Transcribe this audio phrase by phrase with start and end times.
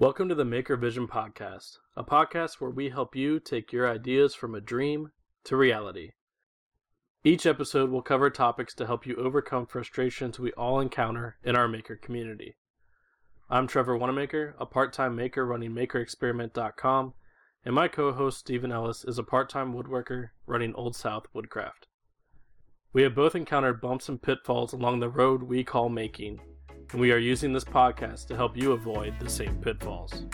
[0.00, 4.32] Welcome to the Maker Vision Podcast, a podcast where we help you take your ideas
[4.32, 5.10] from a dream
[5.42, 6.12] to reality.
[7.24, 11.66] Each episode will cover topics to help you overcome frustrations we all encounter in our
[11.66, 12.54] maker community.
[13.50, 17.14] I'm Trevor Wanamaker, a part time maker running MakerExperiment.com,
[17.64, 21.88] and my co host Stephen Ellis is a part time woodworker running Old South Woodcraft.
[22.92, 26.38] We have both encountered bumps and pitfalls along the road we call making,
[26.92, 30.24] and we are using this podcast to help you avoid the same pitfalls.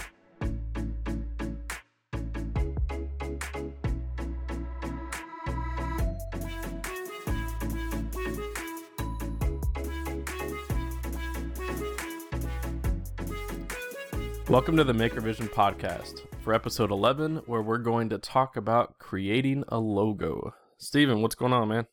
[14.48, 18.98] Welcome to the Maker Vision podcast for episode 11, where we're going to talk about
[18.98, 20.54] creating a logo.
[20.78, 21.86] Stephen, what's going on, man?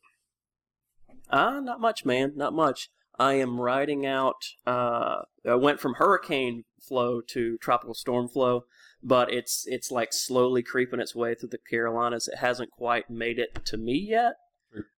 [1.28, 2.34] Uh, not much, man.
[2.36, 2.90] Not much.
[3.22, 4.42] I am riding out.
[4.66, 8.64] Uh, I went from hurricane flow to tropical storm flow,
[9.02, 12.28] but it's it's like slowly creeping its way through the Carolinas.
[12.28, 14.34] It hasn't quite made it to me yet,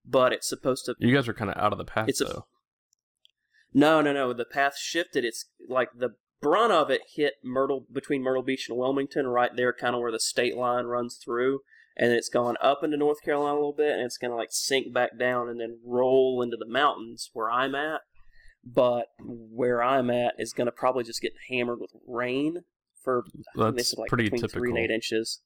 [0.04, 0.94] but it's supposed to.
[0.98, 2.46] You guys are kind of out of the path, It's a- though.
[3.72, 4.32] No, no, no.
[4.32, 5.24] The path shifted.
[5.24, 9.72] It's like the brunt of it hit Myrtle between Myrtle Beach and Wilmington, right there,
[9.72, 11.60] kind of where the state line runs through,
[11.96, 14.92] and it's gone up into North Carolina a little bit, and it's gonna like sink
[14.94, 18.02] back down and then roll into the mountains where I'm at.
[18.64, 22.64] But where I'm at is gonna probably just get hammered with rain
[23.02, 24.78] for I think they That's like pretty between three and typical.
[24.78, 25.42] eight inches.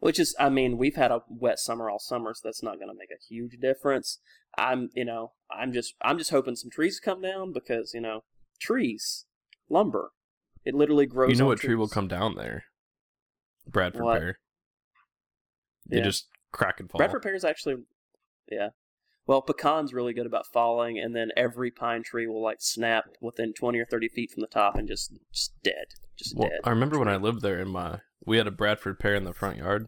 [0.00, 2.86] Which is, I mean, we've had a wet summer all summer, so that's not going
[2.88, 4.20] to make a huge difference.
[4.56, 8.22] I'm, you know, I'm just, I'm just hoping some trees come down because, you know,
[8.60, 9.24] trees,
[9.68, 10.12] lumber,
[10.64, 11.30] it literally grows.
[11.30, 12.66] You know what tree will come down there?
[13.66, 14.20] Bradford What?
[14.20, 14.38] pear.
[15.88, 16.04] They Yeah.
[16.04, 16.98] just crack and fall.
[17.00, 17.78] Bradford pear is actually,
[18.48, 18.68] yeah.
[19.28, 23.52] Well, pecan's really good about falling, and then every pine tree will like snap within
[23.52, 26.60] twenty or thirty feet from the top and just, just dead, just Well, dead.
[26.64, 29.34] I remember when I lived there in my we had a Bradford pear in the
[29.34, 29.86] front yard,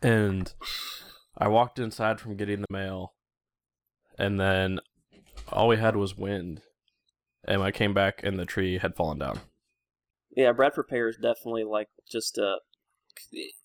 [0.00, 0.54] and
[1.36, 3.14] I walked inside from getting the mail,
[4.16, 4.78] and then
[5.50, 6.62] all we had was wind,
[7.44, 9.40] and I came back and the tree had fallen down.
[10.36, 12.58] Yeah, Bradford pear is definitely like just a.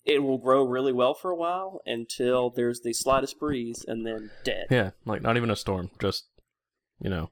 [0.04, 4.30] It will grow really well for a while until there's the slightest breeze, and then
[4.44, 4.66] dead.
[4.70, 6.26] Yeah, like not even a storm, just
[7.00, 7.30] you know.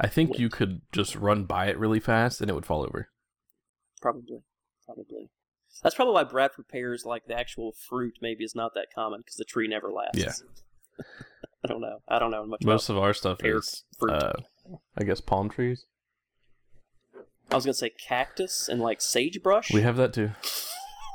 [0.00, 3.08] I think you could just run by it really fast and it would fall over.
[4.02, 4.40] Probably,
[4.84, 5.30] probably.
[5.82, 9.36] That's probably why Bradford pears, like the actual fruit, maybe is not that common because
[9.36, 10.42] the tree never lasts.
[10.98, 11.04] Yeah.
[11.64, 11.98] I don't know.
[12.08, 12.98] I don't know much Most about.
[12.98, 14.12] of our stuff is, fruit.
[14.12, 14.32] uh,
[14.98, 15.86] I guess, palm trees.
[17.50, 19.72] I was gonna say cactus and like sagebrush.
[19.72, 20.30] We have that too.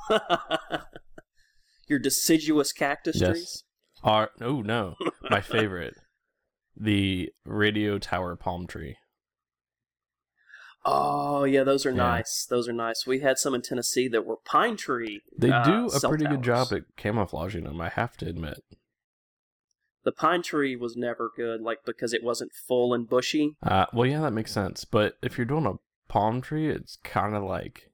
[1.87, 3.29] Your deciduous cactus Yes.
[3.31, 3.63] trees.
[4.03, 4.95] Are oh no,
[5.29, 5.95] my favorite,
[6.77, 8.95] the radio tower palm tree.
[10.85, 11.97] Oh yeah, those are Yeah.
[11.97, 12.45] nice.
[12.49, 13.05] Those are nice.
[13.05, 15.21] We had some in Tennessee that were pine tree.
[15.37, 17.81] They uh, do a cell pretty good job at camouflaging them.
[17.81, 18.63] I have to admit.
[20.05, 23.57] The pine tree was never good, like because it wasn't full and bushy.
[23.61, 24.85] Uh, well, yeah, that makes sense.
[24.85, 25.73] But if you're doing a
[26.07, 27.88] palm tree, it's kind of like,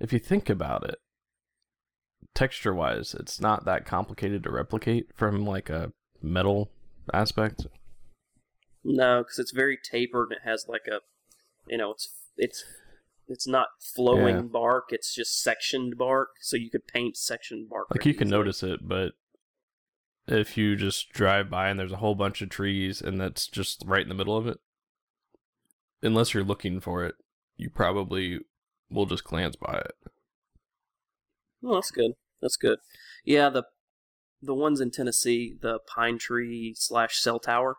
[0.00, 0.96] if you think about it,
[2.34, 6.70] texture-wise, it's not that complicated to replicate from like a metal
[7.12, 7.66] aspect.
[8.82, 11.00] No, because it's very tapered and it has like a,
[11.68, 12.64] you know, it's it's
[13.28, 14.42] it's not flowing Yeah.
[14.42, 14.86] bark.
[14.90, 17.88] It's just sectioned bark, so you could paint sectioned bark.
[17.90, 18.38] Like you can easily.
[18.38, 19.12] notice it, but
[20.26, 23.82] if you just drive by and there's a whole bunch of trees and that's just
[23.86, 24.58] right in the middle of it,
[26.02, 27.16] unless you're looking for it,
[27.56, 28.40] you probably
[28.90, 29.94] will just glance by it.
[31.64, 32.12] Oh, that's good.
[32.40, 32.78] That's good.
[33.24, 33.64] Yeah, the
[34.42, 37.76] the ones in Tennessee, the pine tree slash cell tower,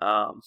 [0.00, 0.42] um,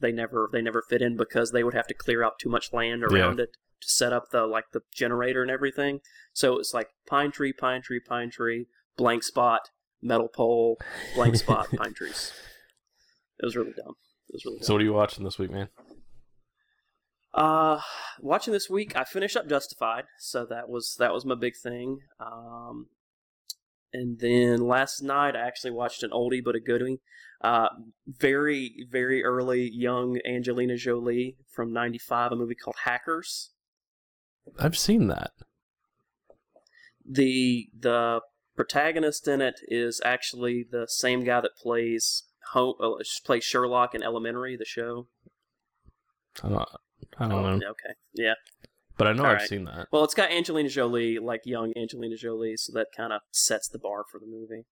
[0.00, 2.72] they never they never fit in because they would have to clear out too much
[2.72, 3.50] land around it
[3.80, 6.00] to set up the like the generator and everything.
[6.32, 8.66] So it's like pine tree, pine tree, pine tree,
[8.96, 9.68] blank spot,
[10.02, 10.78] metal pole,
[11.14, 12.32] blank spot, pine trees.
[13.38, 13.94] It was really dumb.
[14.28, 14.64] It was really dumb.
[14.66, 15.68] So what are you watching this week, man?
[17.34, 17.80] Uh,
[18.20, 21.98] watching this week, I finished up Justified, so that was that was my big thing.
[22.20, 22.86] Um,
[23.92, 27.00] and then last night, I actually watched an oldie but a goodie.
[27.40, 27.68] Uh,
[28.06, 33.50] very very early young Angelina Jolie from '95, a movie called Hackers.
[34.58, 35.32] I've seen that.
[37.04, 38.20] the The
[38.54, 44.04] protagonist in it is actually the same guy that plays home, uh, plays Sherlock in
[44.04, 45.08] Elementary, the show.
[46.42, 46.68] I don't,
[47.18, 48.34] I don't oh, know, Okay, yeah.
[48.96, 49.48] but I know All I've right.
[49.48, 49.88] seen that.
[49.92, 53.78] Well, it's got Angelina Jolie, like young Angelina Jolie, so that kind of sets the
[53.78, 54.64] bar for the movie.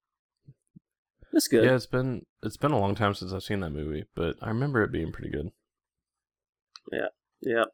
[1.32, 1.64] It's good.
[1.64, 4.48] Yeah, it's been it's been a long time since I've seen that movie, but I
[4.48, 5.50] remember it being pretty good.
[6.92, 7.08] Yeah.
[7.40, 7.64] Yeah.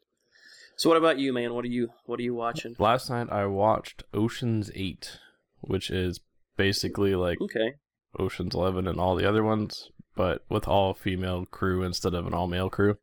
[0.76, 1.54] So what about you, man?
[1.54, 2.76] What are you what are you watching?
[2.78, 5.18] Last night I watched Ocean's Eight,
[5.60, 6.20] which is
[6.56, 7.74] basically like Okay.
[8.16, 12.34] Ocean's Eleven and all the other ones, but with all female crew instead of an
[12.34, 12.98] all male crew.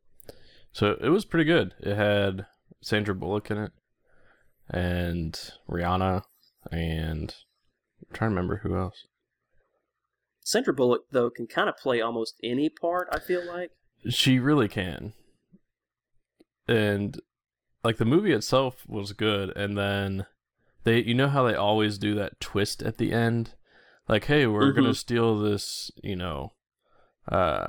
[0.76, 1.72] So it was pretty good.
[1.80, 2.44] It had
[2.82, 3.72] Sandra Bullock in it,
[4.68, 5.32] and
[5.70, 6.24] Rihanna,
[6.70, 7.34] and
[8.02, 9.06] I'm trying to remember who else.
[10.44, 13.08] Sandra Bullock though can kind of play almost any part.
[13.10, 13.70] I feel like.
[14.10, 15.14] She really can.
[16.68, 17.22] And
[17.82, 20.26] like the movie itself was good and then
[20.84, 23.54] they you know how they always do that twist at the end?
[24.08, 24.96] Like, hey, we're going to Mhm.
[24.96, 26.52] steal this, you know,
[27.32, 27.68] uh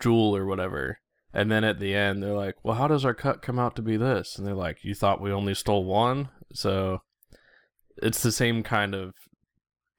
[0.00, 1.00] jewel or whatever.
[1.32, 3.82] And then at the end they're like, "Well, how does our cut come out to
[3.82, 7.00] be this?" And they're like, "You thought we only stole one?" So
[7.98, 9.12] it's the same kind of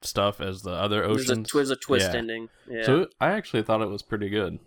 [0.02, 1.50] stuff as the other There's a, oceans.
[1.52, 2.18] there's a twist Yeah.
[2.18, 2.48] ending.
[2.68, 2.82] Yeah.
[2.84, 4.58] So I actually thought it was pretty good.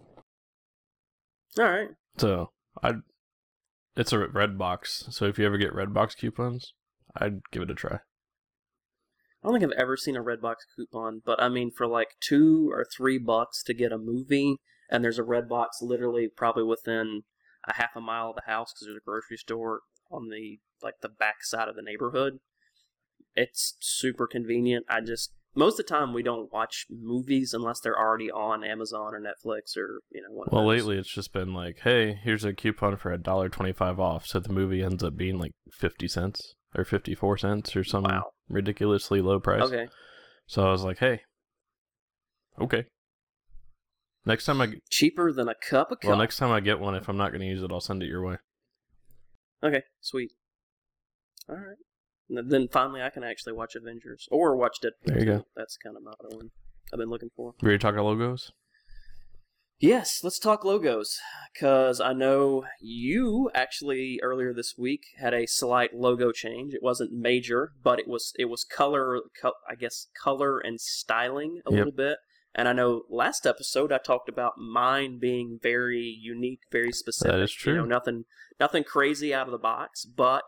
[1.58, 1.90] All right.
[2.18, 2.52] So
[2.82, 2.94] I,
[3.96, 5.06] it's a red box.
[5.10, 6.74] So if you ever get red box coupons,
[7.16, 7.96] I'd give it a try.
[7.96, 8.00] I
[9.50, 12.70] don't think I've ever seen a red box coupon, but I mean, for like two
[12.72, 14.58] or three bucks to get a movie,
[14.94, 17.24] and there's a red box literally probably within
[17.68, 19.82] a half a mile of the house because there's a grocery store
[20.12, 22.40] on the like the back side of the neighborhood.
[23.36, 24.86] It's super convenient.
[24.88, 29.14] I just most of the time we don't watch movies unless they're already on Amazon
[29.14, 30.44] or Netflix or you know.
[30.52, 34.28] Well, lately it's just been like, hey, here's a coupon for a dollar twenty-five off.
[34.28, 38.26] So the movie ends up being like fifty cents or fifty-four cents or some Wow.
[38.50, 39.64] ridiculously low price.
[39.64, 39.88] Okay.
[40.46, 41.22] So I was like, hey,
[42.60, 42.86] okay.
[44.26, 46.08] Next time I g- Cheaper than a cup of coffee.
[46.10, 48.02] well, next time I get one, if I'm not going to use it, I'll send
[48.04, 48.38] it your way.
[49.64, 50.32] Okay, sweet.
[51.50, 51.78] All right.
[52.30, 55.06] And then finally, I can actually watch Avengers or watch Deadpool.
[55.06, 55.46] There you go.
[55.56, 56.50] That's kind of my other one
[56.94, 57.54] I've been looking for.
[57.62, 58.52] Were you talking logos?
[59.80, 61.20] Yes, let's talk logos
[61.54, 66.74] because I know you actually earlier this week had a slight logo change.
[66.74, 71.60] It wasn't major, but it was it was color, co- I guess color and styling
[71.66, 71.78] a Yep.
[71.78, 72.18] little bit.
[72.56, 77.42] And I know last episode I talked about mine being very unique, very specific.
[77.42, 77.90] is You know, true.
[77.90, 78.26] nothing
[78.60, 80.44] nothing crazy out of the box, but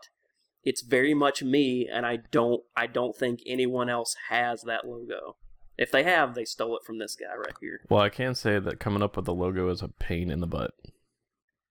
[0.62, 5.36] it's very much me, and I don't I don't think anyone else has that logo.
[5.78, 7.80] If they have, they stole it from this guy right here.
[7.90, 10.46] Well, I can say that coming up with a logo is a pain in the
[10.46, 10.72] butt.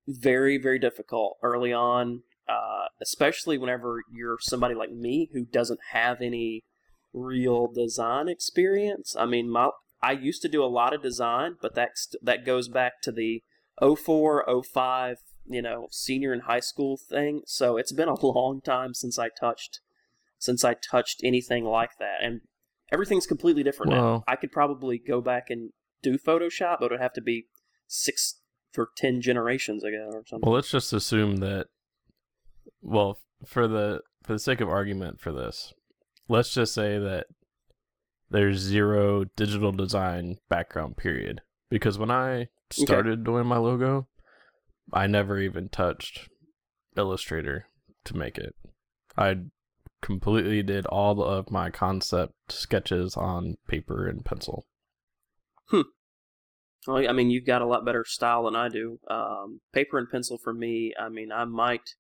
[0.08, 6.22] very very difficult early on uh, especially whenever you're somebody like me who doesn't have
[6.22, 6.64] any
[7.14, 9.70] real design experience i mean my
[10.06, 13.44] i used to do a lot of design but that's that goes back to the
[13.80, 15.18] 04 05
[15.48, 19.30] you know senior in high school thing so it's been a long time since i
[19.40, 19.80] touched
[20.40, 22.42] since i touched anything like that and
[22.92, 25.72] everything's completely different now i could probably go back and
[26.02, 27.48] do photoshop but it would have to be
[27.88, 28.40] six
[28.76, 30.46] for 10 generations ago or something.
[30.46, 31.68] Well, let's just assume that.
[32.82, 35.74] Well, for the for the sake of argument for this,
[36.28, 37.28] let's just say that
[38.36, 41.42] there's zero digital design background period.
[41.70, 44.08] Because when I started doing my logo,
[44.94, 46.30] I never even touched
[46.98, 47.68] Illustrator
[48.04, 48.56] to make it.
[49.18, 49.38] I
[50.02, 54.68] completely did all of my concept sketches on paper and pencil.
[55.70, 55.82] Hmm.
[56.86, 59.00] Well, I mean, you've got a lot better style than I do.
[59.10, 61.96] Um, paper and pencil for me, I mean, I might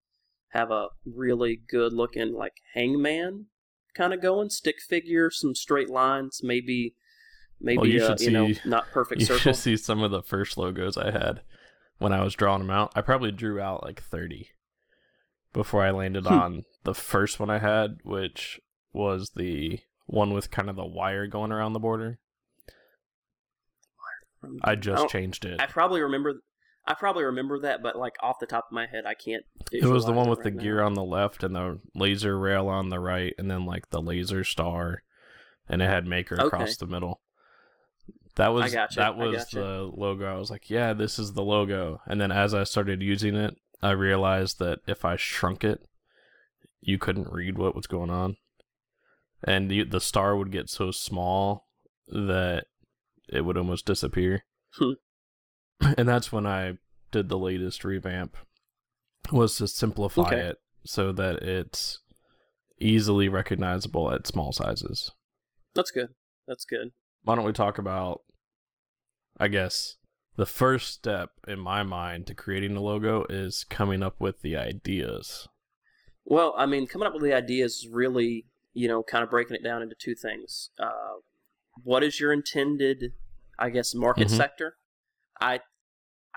[0.49, 3.47] have a really good looking, like, hangman
[3.95, 6.95] kind of going, stick figure, some straight lines, maybe,
[7.59, 9.39] maybe, Well, you uh, you know, see- not perfect You circle.
[9.39, 11.41] should see some of the first logos I had
[11.97, 12.91] when I was drawing them out.
[12.95, 14.49] I probably drew out like 30
[15.53, 16.33] before I landed Hmm.
[16.33, 18.59] on the first one I had, which
[18.93, 22.19] was the one with kind of the wire going around the border.
[24.61, 25.59] I just don't- changed it.
[25.59, 26.41] I probably remember.
[26.87, 29.43] I probably remember that, but like off the top of my head, I can't.
[29.71, 30.61] It was the one with right the now.
[30.61, 34.01] gear on the left and the laser rail on the right, and then like the
[34.01, 35.01] laser star,
[35.67, 36.45] and it had maker Okay.
[36.45, 37.21] across the middle.
[38.35, 39.55] That was gotcha, that was gotcha.
[39.59, 40.25] the logo.
[40.25, 42.01] I was like, yeah, this is the logo.
[42.05, 45.87] And then as I started using it, I realized that if I shrunk it,
[46.81, 48.37] you couldn't read what was going on,
[49.43, 51.65] and the the star would get so small
[52.07, 52.65] that
[53.27, 54.43] it would almost disappear.
[54.73, 54.91] Hmm.
[55.97, 56.77] And that's when I
[57.11, 58.35] did the latest revamp
[59.31, 60.39] was to simplify Okay.
[60.39, 61.99] it so that it's
[62.79, 65.11] easily recognizable at small sizes.
[65.73, 66.09] That's good.
[66.47, 66.91] That's good.
[67.23, 68.21] Why don't we talk about
[69.39, 69.97] I guess
[70.37, 74.55] the first step in my mind to creating a logo is coming up with the
[74.55, 75.47] ideas.
[76.25, 79.55] Well, I mean, coming up with the ideas is really, you know, kind of breaking
[79.55, 80.69] it down into two things.
[80.79, 81.19] Uh,
[81.83, 83.13] what is your intended,
[83.59, 84.37] I guess, market Mhm.
[84.37, 84.77] sector?
[85.39, 85.59] I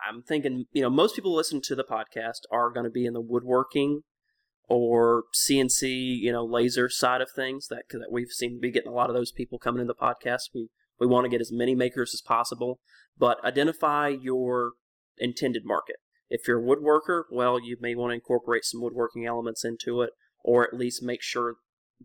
[0.06, 3.14] I'm thinking, you know, most people listen to the podcast are going to be in
[3.14, 4.02] the woodworking
[4.68, 7.68] or CNC, you know, laser side of things.
[7.68, 9.94] That that we've seen to be getting a lot of those people coming in the
[9.94, 10.50] podcast.
[10.54, 10.68] We
[11.00, 12.80] we want to get as many makers as possible,
[13.16, 14.72] but identify your
[15.18, 15.96] intended market.
[16.30, 20.10] If you're a woodworker, well, you may want to incorporate some woodworking elements into it,
[20.44, 21.56] or at least make sure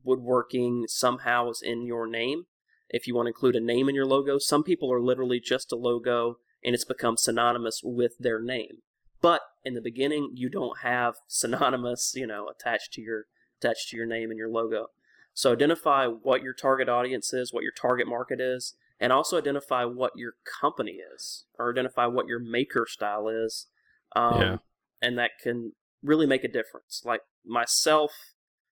[0.03, 2.43] woodworking somehow is in your name.
[2.89, 5.71] If you want to include a name in your logo, some people are literally just
[5.71, 8.81] a logo and it's become synonymous with their name.
[9.21, 13.25] But in the beginning, you don't have synonymous, you know, attached to your
[13.61, 14.87] attached to your name and your logo.
[15.33, 19.85] So identify what your target audience is, what your target market is, and also identify
[19.85, 23.67] what your company is, or identify what your maker style is.
[24.15, 24.57] Um, yeah.
[25.01, 27.01] And that can really make a difference.
[27.03, 28.11] Like myself,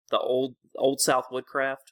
[0.09, 1.91] the old old South Woodcraft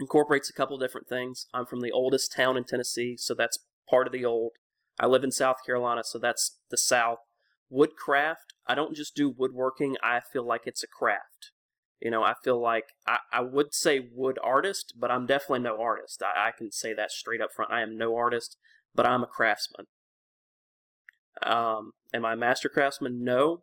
[0.00, 1.46] incorporates a couple different things.
[1.54, 3.58] I'm from the oldest town in Tennessee, so that's
[3.88, 4.52] part of the old.
[4.98, 7.18] I live in South Carolina, so that's the South.
[7.70, 11.52] Woodcraft, I don't just do woodworking, I feel like it's a craft.
[12.00, 15.80] You know, I feel like I, I would say wood artist, but I'm definitely no
[15.80, 16.22] artist.
[16.22, 17.72] I, I can say that straight up front.
[17.72, 18.56] I am no artist,
[18.94, 19.86] but I'm a craftsman.
[21.42, 23.24] Um, am I a master craftsman?
[23.24, 23.62] No,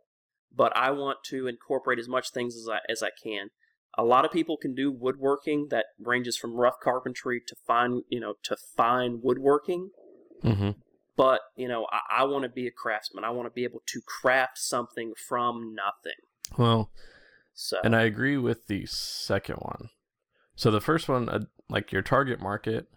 [0.53, 3.49] but I want to incorporate as much things as I as I can.
[3.97, 8.19] A lot of people can do woodworking that ranges from rough carpentry to fine, you
[8.19, 9.91] know, to fine woodworking.
[10.43, 10.71] Mm-hmm.
[11.17, 13.23] But you know, I, I want to be a craftsman.
[13.23, 16.19] I want to be able to craft something from nothing.
[16.57, 16.91] Well,
[17.53, 19.89] so and I agree with the second one.
[20.55, 22.87] So the first one, uh, like your target market,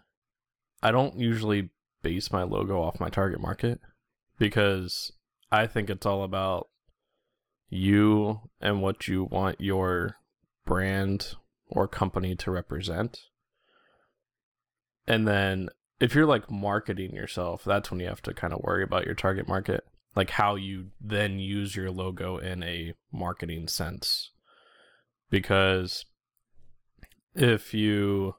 [0.81, 1.69] I don't usually
[2.01, 3.79] base my logo off my target market
[4.37, 5.11] because
[5.51, 6.69] I think it's all about
[7.69, 10.15] you and what you want your
[10.65, 11.35] brand
[11.67, 13.19] or company to represent.
[15.07, 15.69] And then
[15.99, 19.15] if you're like marketing yourself, that's when you have to kind of worry about your
[19.15, 19.83] target market,
[20.15, 24.31] like how you then use your logo in a marketing sense.
[25.29, 26.05] Because
[27.35, 28.35] if you,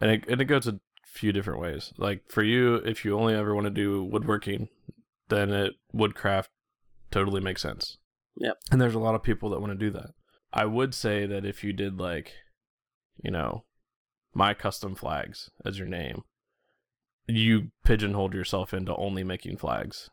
[0.00, 1.92] and it, and it goes a few different ways.
[1.96, 4.68] Like for you, if you only ever want to do woodworking,
[5.28, 6.50] then it woodcraft
[7.10, 7.96] totally makes sense.
[8.36, 8.58] Yep.
[8.70, 10.10] And there's a lot of people that want to do that.
[10.52, 12.32] I would say that if you did like,
[13.22, 13.64] you know,
[14.34, 16.22] my custom flags as your name,
[17.26, 20.10] you pigeonholed yourself into only making flags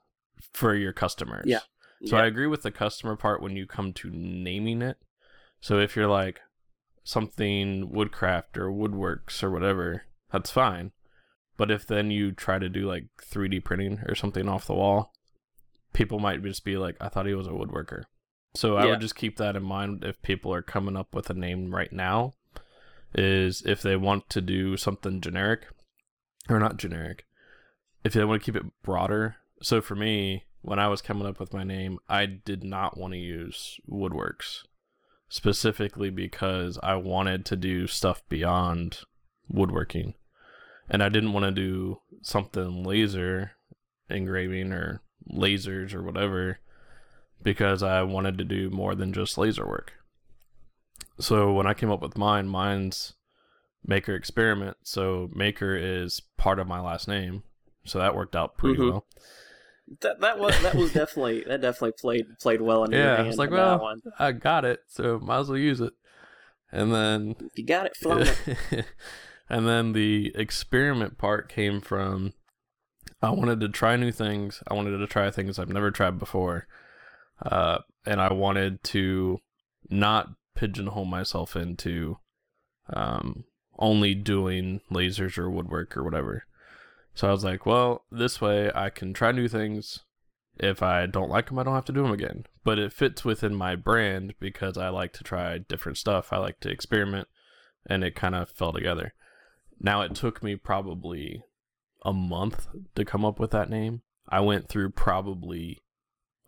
[0.54, 1.46] for your customers.
[1.48, 1.60] Yeah.
[2.06, 2.24] So yeah.
[2.24, 4.98] I agree with the customer part when you come to naming it.
[5.62, 6.42] So if you're like
[7.04, 10.92] something woodcraft or woodworks or whatever, that's fine.
[11.56, 15.14] But if then you try to do like 3D printing or something off the wall,
[15.94, 18.04] people might just be like, I thought he was a woodworker.
[18.56, 18.92] So I yeah.
[18.92, 21.92] would just keep that in mind if people are coming up with a name right
[21.92, 22.34] now.
[23.16, 25.68] Is if they want to do something generic,
[26.50, 27.26] or not generic,
[28.04, 29.38] if they want to keep it broader.
[29.62, 33.14] So for me, when I was coming up with my name, I did not want
[33.14, 34.64] to use Woodworks
[35.30, 39.00] specifically because I wanted to do stuff beyond
[39.50, 40.14] woodworking.
[40.90, 43.52] And I didn't want to do something laser
[44.10, 46.60] engraving or lasers or whatever
[47.42, 49.94] because I wanted to do more than just laser work.
[51.20, 53.14] So when I came up with mine, mine's
[53.86, 54.78] Maker Experiment.
[54.84, 57.44] So Maker is part of my last name,
[57.86, 58.92] so that worked out pretty mm-hmm.
[58.92, 59.06] well.
[60.02, 63.28] That that was that was definitely that definitely played played well in yeah, your hand.
[63.28, 65.94] It's like, well, I got it, so might as well use it.
[66.72, 68.86] And then if you got it, flown it.
[69.50, 72.34] and then the experiment part came from
[73.22, 74.64] I wanted to try new things.
[74.68, 76.68] I wanted to try things I've never tried before,
[77.42, 79.40] uh, and I wanted to
[79.90, 82.18] not pigeonhole myself into
[82.92, 83.46] um,
[83.80, 86.46] only doing lasers or woodwork or whatever.
[87.16, 90.00] So I was like, well, this way I can try new things.
[90.58, 92.46] If I don't like them, I don't have to do them again.
[92.64, 96.32] But it fits within my brand because I like to try different stuff.
[96.32, 97.28] I like to experiment,
[97.88, 99.14] and it kind of fell together.
[99.80, 101.44] Now it took me probably
[102.04, 104.02] a month to come up with that name.
[104.30, 105.82] I went through probably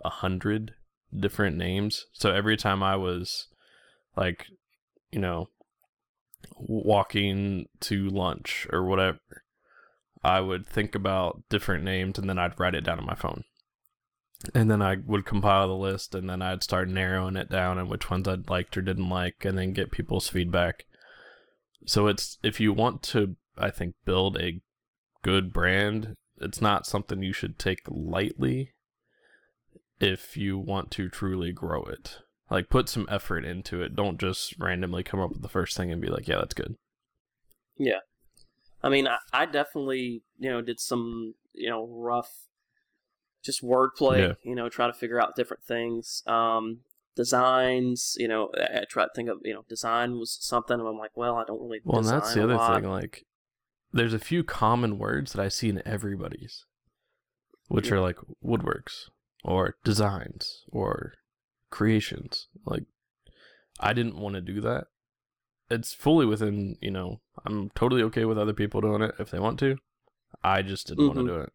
[0.03, 0.75] a hundred
[1.17, 2.05] different names.
[2.13, 3.47] So every time I was
[4.15, 4.47] like,
[5.11, 5.49] you know,
[6.55, 9.19] walking to lunch or whatever,
[10.23, 13.43] I would think about different names and then I'd write it down on my phone.
[14.53, 17.89] And then I would compile the list and then I'd start narrowing it down and
[17.89, 20.85] which ones I'd liked or didn't like and then get people's feedback.
[21.85, 24.61] So it's if you want to I think build a
[25.21, 28.73] good brand, it's not something you should take lightly
[29.99, 32.19] if you want to truly grow it.
[32.49, 33.95] Like put some effort into it.
[33.95, 36.75] Don't just randomly come up with the first thing and be like, "Yeah, that's good."
[37.77, 37.99] Yeah,
[38.83, 42.31] I mean, I, I definitely you know did some you know rough
[43.43, 44.19] just wordplay.
[44.19, 44.33] Yeah.
[44.43, 46.21] You know, try to figure out different things.
[46.27, 46.81] Um,
[47.15, 48.15] designs.
[48.19, 50.79] You know, I, I try to think of you know design was something.
[50.79, 51.79] And I'm like, well, I don't really.
[51.83, 52.79] Well, and that's the other lot.
[52.81, 52.89] thing.
[52.89, 53.25] Like,
[53.91, 56.65] there's a few common words that I see in everybody's,
[57.69, 57.95] which Yeah.
[57.95, 59.09] are like woodworks
[59.43, 61.13] or designs or
[61.75, 62.47] creations.
[62.65, 62.85] Like,
[63.79, 64.85] I didn't want to do that.
[65.69, 69.39] It's fully within, you know, I'm totally okay with other people doing it if they
[69.39, 69.77] want to.
[70.43, 71.27] I just didn't want Mhm.
[71.27, 71.53] to do it.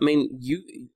[0.00, 0.88] I mean, you.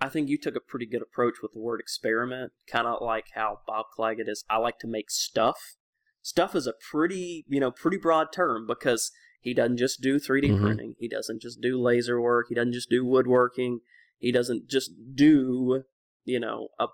[0.00, 3.26] I think you took a pretty good approach with the word experiment, kind of like
[3.34, 4.44] how Bob Clagett is.
[4.50, 5.76] I like to make stuff.
[6.22, 10.48] Stuff is a pretty, you know, pretty broad term because he doesn't just do 3D
[10.50, 10.60] Mhm.
[10.60, 10.96] printing.
[10.98, 12.46] He doesn't just do laser work.
[12.48, 13.80] He doesn't just do woodworking.
[14.18, 15.84] He doesn't just do,
[16.24, 16.88] you know, a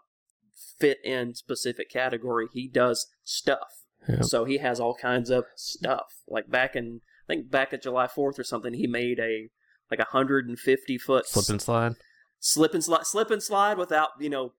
[0.79, 2.47] fit in specific category.
[2.53, 3.83] He does stuff.
[4.09, 4.23] Yeah.
[4.23, 6.15] So he has all kinds of stuff.
[6.27, 9.49] Like back in, I think back at July 4th or something, he made a
[9.91, 11.95] like a 150 foot Slip and slide.
[12.39, 14.53] slip and slide, slip and slide without you know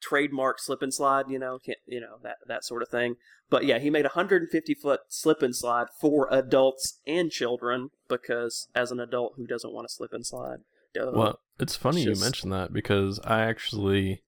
[0.00, 1.26] trademark slip and slide.
[1.28, 3.16] You know, can't you know that that sort of thing.
[3.50, 8.68] But yeah, he made a 150 foot slip and slide for adults and children because
[8.74, 10.58] as an adult who doesn't want to slip and slide,
[10.94, 11.12] duh.
[11.14, 14.22] Well, it's funny just- you mentioned that because I actually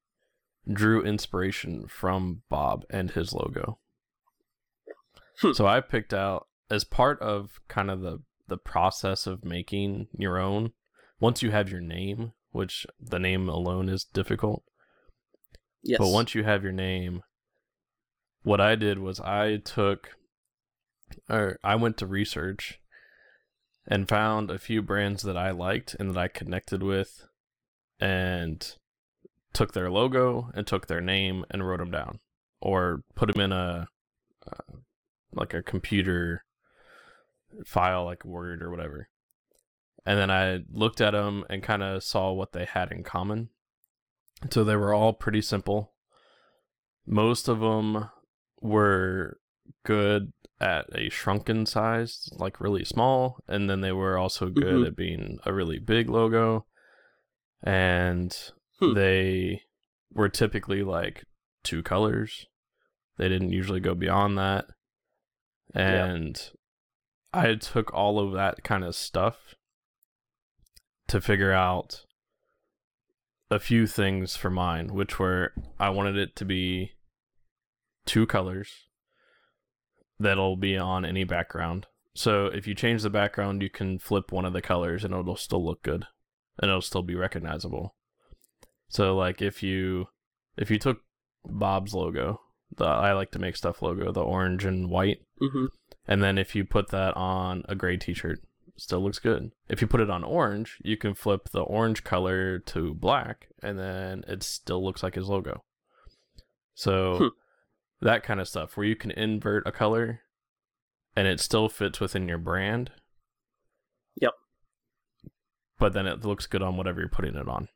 [0.70, 3.78] drew inspiration from Bob and his logo.
[5.40, 5.52] Hmm.
[5.52, 10.38] So I picked out as part of kind of the the process of making your
[10.38, 10.72] own.
[11.18, 14.62] Once you have your name, which the name alone is difficult,
[15.82, 17.22] yes, but once you have your name,
[18.42, 20.10] what I did was I took,
[21.28, 22.80] or I went to research
[23.86, 27.26] and found a few brands that I liked and that I connected with,
[27.98, 28.76] and
[29.54, 32.18] took their logo and took their name and wrote them down,
[32.60, 33.88] or put them in a
[34.46, 34.76] uh,
[35.32, 36.44] like a computer
[37.64, 39.08] file, like Word or whatever.
[40.04, 43.48] And then I looked at them and kind of saw what they had in common.
[44.50, 45.94] So they were all pretty simple.
[47.06, 48.10] Most of them
[48.60, 49.38] were
[49.84, 54.86] good at a shrunken size, like really small, and then they were also good Mhm.
[54.86, 56.66] at being a really big logo.
[57.62, 58.36] And
[58.80, 58.94] Hmm.
[58.94, 59.62] they
[60.12, 61.24] were typically like
[61.62, 62.46] two colors.
[63.16, 64.66] They didn't usually go beyond that.
[65.72, 66.40] And
[67.32, 69.54] I took all of that kind of stuff
[71.08, 72.04] to figure out
[73.50, 76.92] a few things for mine, which were I wanted it to be
[78.06, 78.72] two colors
[80.18, 81.86] that'll be on any background.
[82.14, 85.36] So if you change the background, you can flip one of the colors and it'll
[85.36, 86.06] still look good
[86.58, 87.96] and it'll still be recognizable.
[88.88, 90.08] So like if you
[90.56, 90.98] if you took
[91.44, 92.40] Bob's logo,
[92.76, 95.66] the I like to make stuff logo, the orange and white, hmm
[96.06, 98.40] and then if you put that on a gray t-shirt,
[98.76, 99.52] still looks good.
[99.68, 103.78] If you put it on orange, you can flip the orange color to black and
[103.78, 105.64] then it still looks like his logo.
[106.74, 107.26] So Hmm.
[108.04, 110.20] that kind of stuff where you can invert a color
[111.16, 112.90] and it still fits within your brand.
[114.20, 114.32] Yep.
[115.78, 117.68] But then it looks good on whatever you're putting it on.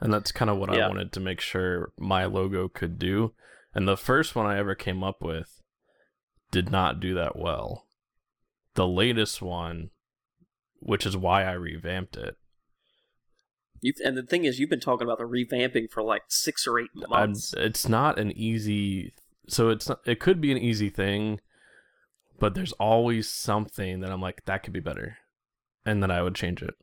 [0.00, 3.34] And that's kind of what I wanted to make sure my logo could do.
[3.74, 5.60] And the first one I ever came up with
[6.50, 7.86] did not do that well.
[8.74, 9.90] The latest one,
[10.78, 12.36] which is why I revamped it,
[13.80, 16.78] You and the thing is, you've been talking about the revamping for like six or
[16.78, 17.54] eight I'm, months.
[17.56, 19.12] it's not an easy.
[19.48, 21.40] So it's not, it could be an easy thing,
[22.38, 25.18] but there's always something that I'm like that could be better,
[25.84, 26.74] and then I would change it.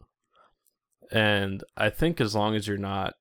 [1.12, 3.13] And I think as long as you're not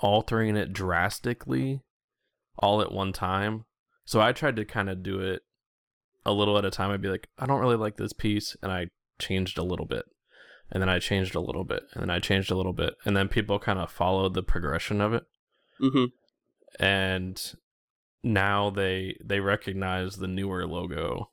[0.00, 1.80] altering it drastically
[2.58, 3.64] all at one time.
[4.04, 5.42] So I tried to kind of do it
[6.24, 6.90] a little at a time.
[6.90, 8.88] I'd be like, I don't really like this piece, and I
[9.18, 10.04] changed a little bit.
[10.70, 13.16] And then I changed a little bit, and then I changed a little bit, and
[13.16, 15.24] then people kind of followed the progression of it
[15.78, 16.04] hmm
[16.80, 17.54] and
[18.22, 21.30] now they they recognize the newer logo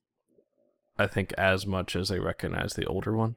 [0.98, 3.36] i think as much as they recognize the older one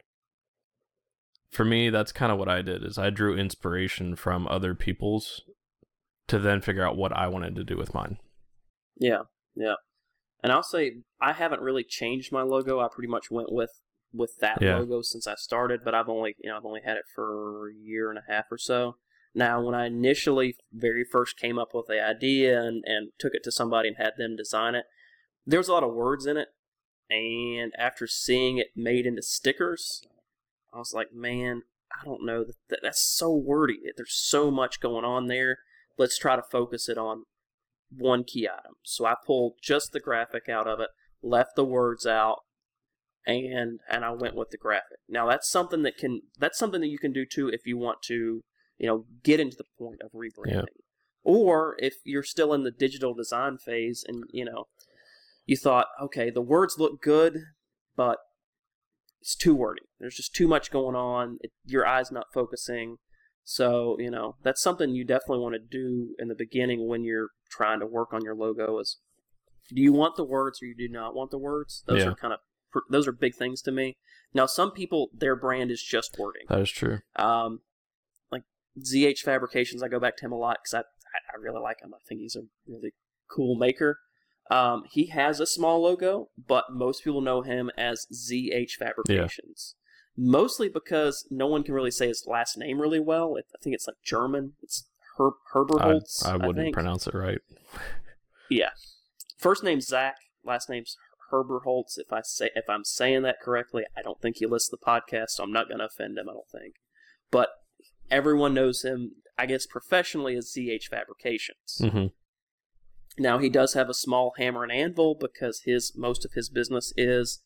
[1.55, 5.43] for me that's kind of what i did is i drew inspiration from other people's
[6.29, 8.19] to then figure out what i wanted to do with mine
[8.97, 9.23] Yeah,
[9.55, 9.75] yeah.
[10.43, 12.79] And I'll say I haven't really changed my logo.
[12.79, 13.71] I pretty much went with
[14.13, 14.77] with that Yeah.
[14.79, 17.75] logo since I started, but I've only you know I've only had it for a
[17.75, 18.97] year and a half or so.
[19.35, 23.43] Now, when I initially very first came up with the idea and, and took it
[23.45, 24.85] to somebody and had them design it,
[25.47, 26.49] there was a lot of words in it.
[27.11, 30.03] And after seeing it made into stickers,
[30.75, 32.45] I was like, man, I don't know.
[32.69, 33.79] That, that's so wordy.
[33.97, 35.59] There's so much going on there.
[35.97, 37.25] Let's try to focus it on
[37.97, 38.75] one key item.
[38.83, 40.89] So I pulled just the graphic out of it,
[41.23, 42.41] left the words out,
[43.27, 44.99] and and I went with the graphic.
[45.09, 48.03] Now that's something that can that's something that you can do too if you want
[48.07, 48.43] to,
[48.79, 50.53] you know, get into the point of rebranding.
[50.53, 50.63] Yeah.
[51.25, 54.67] Or if you're still in the digital design phase and, you know,
[55.47, 57.39] you thought, okay, the words look good,
[57.97, 58.19] but
[59.25, 59.81] it's too wordy.
[59.99, 61.39] There's just too much going on.
[61.41, 62.99] It, your eye's not focusing.
[63.43, 67.29] So, you know, that's something you definitely want to do in the beginning when you're
[67.51, 68.99] trying to work on your logo is
[69.71, 71.83] do you want the words or you do not want the words?
[71.87, 72.11] Those Yeah.
[72.11, 72.41] are kind of
[72.91, 73.97] those are big things to me.
[74.35, 76.43] Now, some people their brand is just wording.
[76.51, 76.99] That is true.
[77.17, 77.61] Um,
[78.31, 78.43] like
[78.79, 81.81] ZH Fabrications, I go back to him a lot because I, I I really like
[81.81, 81.95] him.
[81.95, 82.93] I think he's a really
[83.31, 84.01] cool maker.
[84.51, 89.75] Um, he has a small logo, but most people know him as ZH Fabrications.
[90.17, 93.37] Mostly because no one can really say his last name really well.
[93.37, 94.53] It, I think it's like German.
[94.63, 94.85] It's
[95.17, 96.25] Her, I, Herberholz.
[96.27, 96.75] I wouldn't think.
[96.75, 97.39] pronounce it right.
[98.51, 98.71] Yeah.
[99.39, 100.17] First name's Zach.
[100.45, 100.97] Last name's
[101.33, 101.97] Herberholz.
[101.99, 104.87] If I say if I'm saying that correctly, I don't think he listens to the
[104.87, 106.29] podcast, so I'm not going to offend him.
[106.29, 106.75] I don't think.
[107.31, 107.49] But
[108.11, 111.81] everyone knows him, I guess, professionally as ZH Fabrications.
[111.81, 112.07] hmm
[113.19, 116.93] Now he does have a small hammer and anvil because his most of his business
[116.97, 117.43] is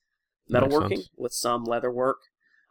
[0.50, 2.18] metalworking with some leather work.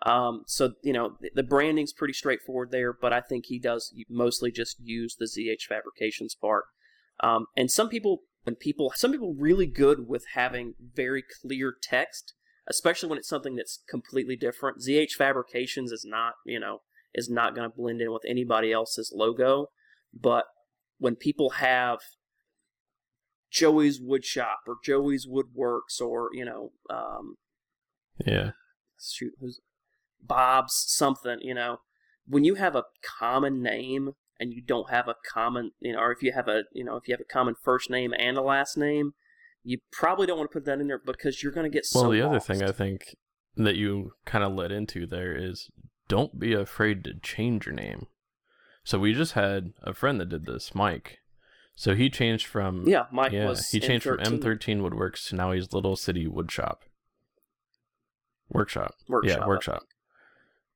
[0.05, 3.93] Um, so you know the, the branding's pretty straightforward there, but I think he does
[4.10, 6.65] mostly just use the ZH Fabrications part.
[7.19, 12.33] Um, and some people, when people, some people really good with having very clear text,
[12.67, 14.81] especially when it's something that's completely different.
[14.81, 16.79] ZH Fabrications is not, you know,
[17.13, 19.67] is not going to blend in with anybody else's logo,
[20.13, 20.45] but
[20.99, 21.99] when people have
[23.58, 27.36] Joey's Wood Shop or Joey's Woodworks or you know um,
[28.26, 28.52] Yeah.
[29.02, 29.60] shoot who's
[30.22, 31.78] Bob's something, you know.
[32.28, 32.84] When you have a
[33.20, 36.63] common name and you don't have a common, you know, or if you have a,
[36.74, 39.13] you know, if you have a common first name and a last name,
[39.63, 42.02] you probably don't want to put that in there because you're going to get so
[42.02, 42.48] Well, the other lost.
[42.48, 43.15] thing I think
[43.56, 45.70] that you kind of led into there is
[46.08, 48.08] don't be afraid to change your name.
[48.84, 51.20] So we just had a friend that did this, Mike.
[51.80, 55.36] So he changed from yeah, Mike yeah, was he changed from M13 M13 Woodworks to
[55.36, 56.78] now he's Little City Woodshop.
[58.50, 58.96] Workshop.
[59.08, 59.40] Workshop.
[59.40, 59.84] yeah, workshop.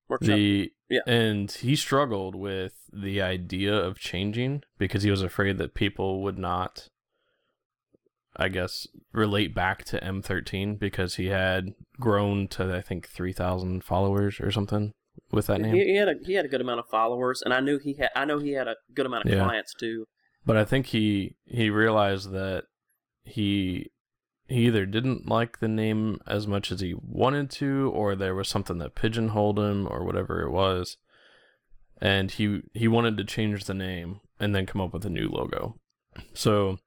[0.08, 0.28] Workshop.
[0.36, 1.00] The Yeah.
[1.08, 6.38] and he struggled with the idea of changing because he was afraid that people would
[6.38, 6.88] not
[8.36, 14.40] I guess relate back to M13 because he had grown to I think 3000 followers
[14.40, 14.92] or something
[15.32, 15.74] with that name.
[15.74, 17.96] he, he had a he had a good amount of followers, and I knew he
[17.96, 19.44] had I know he had a good amount of Yeah.
[19.46, 20.06] clients too.
[20.46, 22.64] But I think he he realized that
[23.24, 23.92] he
[24.48, 28.50] he either didn't like the name as much as he wanted to, or there was
[28.50, 30.98] something that pigeonholed him, or whatever it was,
[32.02, 35.30] and he he wanted to change the name and then come up with a new
[35.30, 35.80] logo.
[36.34, 36.80] So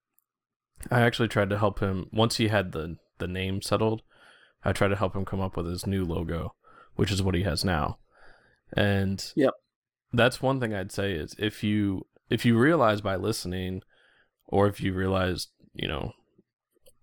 [0.91, 4.03] I actually tried to help him once he had the the name settled.
[4.65, 6.55] I tried to help him come up with his new logo,
[6.97, 7.99] which is what he has now.
[8.77, 9.53] And Yep.
[10.13, 13.83] that's one thing I'd say is if you if you realize by listening
[14.47, 16.13] or if you realize, you know,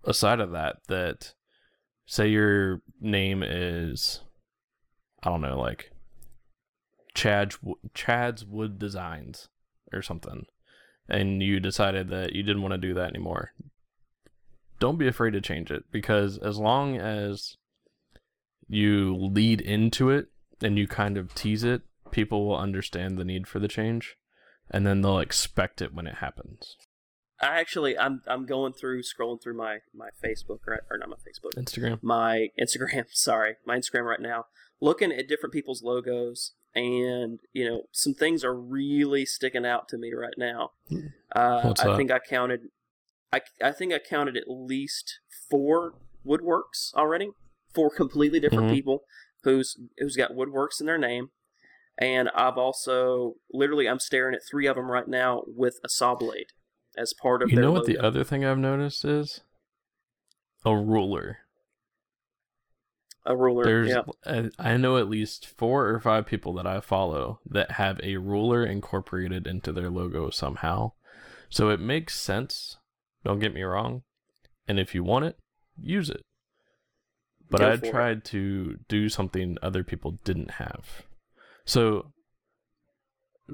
[0.04, 1.34] aside of that that
[2.06, 4.20] say your name is
[5.22, 5.92] I don't know, like
[7.14, 7.58] Chad's
[7.94, 9.48] Chad's Wood Designs
[9.92, 10.46] or something
[11.08, 13.52] and you decided that you didn't want to do that anymore.
[14.80, 17.56] Don't be afraid to change it because as long as
[18.68, 20.28] you lead into it
[20.60, 24.16] and you kind of tease it, people will understand the need for the change
[24.72, 26.76] and then they'll expect it when it happens.
[27.40, 31.16] I actually I'm I'm going through scrolling through my my Facebook right or not my
[31.16, 31.98] Facebook Instagram.
[32.02, 34.46] my Instagram, sorry, my Instagram right now,
[34.80, 39.98] looking at different people's logos, and you know, some things are really sticking out to
[39.98, 40.70] me right now.
[41.34, 41.96] Uh, What's I that?
[41.96, 42.68] think I counted,
[43.32, 45.18] I I think I counted at least
[45.50, 47.30] four woodworks already,
[47.74, 48.74] four completely different Mhm.
[48.74, 49.02] people
[49.42, 51.30] who's who's got woodworks in their name.
[52.02, 56.14] And I've also literally I'm staring at three of them right now with a saw
[56.14, 56.46] blade
[56.96, 59.40] as part of You know what the other thing I've noticed is
[60.64, 61.38] a ruler.
[63.24, 63.64] a ruler.
[63.64, 64.48] There's yeah.
[64.58, 68.64] I know at least four or five people that I follow that have a ruler
[68.64, 70.92] incorporated into their logo somehow.
[71.48, 72.78] So it makes sense.
[73.24, 74.02] Don't get me wrong.
[74.66, 75.38] And if you want it,
[75.80, 76.22] use it.
[77.48, 77.90] But I for it.
[77.90, 81.02] tried to do something other people didn't have.
[81.64, 82.12] So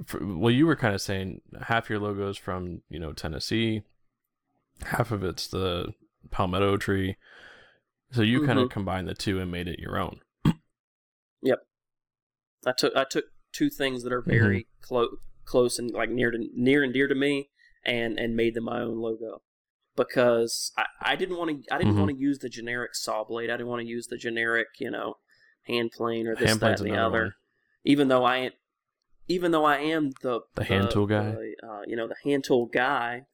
[0.07, 3.83] for, well you were kind of saying half your logo is from, you know, Tennessee,
[4.83, 5.92] half of it's the
[6.31, 7.16] palmetto tree.
[8.12, 10.21] So you kind of combined the two and made it your own.
[11.42, 11.59] Yep,
[12.66, 14.31] I took I took two things that are Mm-hmm.
[14.31, 15.09] very close
[15.44, 17.51] close and like near to near and dear to me
[17.85, 19.42] and and made them my own logo.
[19.97, 21.99] because I, I didn't want to I didn't Mhm.
[21.99, 23.51] want to use the generic saw blade.
[23.51, 25.14] I didn't want to use the generic you know
[25.64, 27.23] hand plane or this Hand that and the other.
[27.23, 27.33] one.
[27.84, 28.50] Even though I
[29.28, 31.32] even though I am the The hand tool guy?
[31.32, 33.26] the, uh, you know the hand tool guy.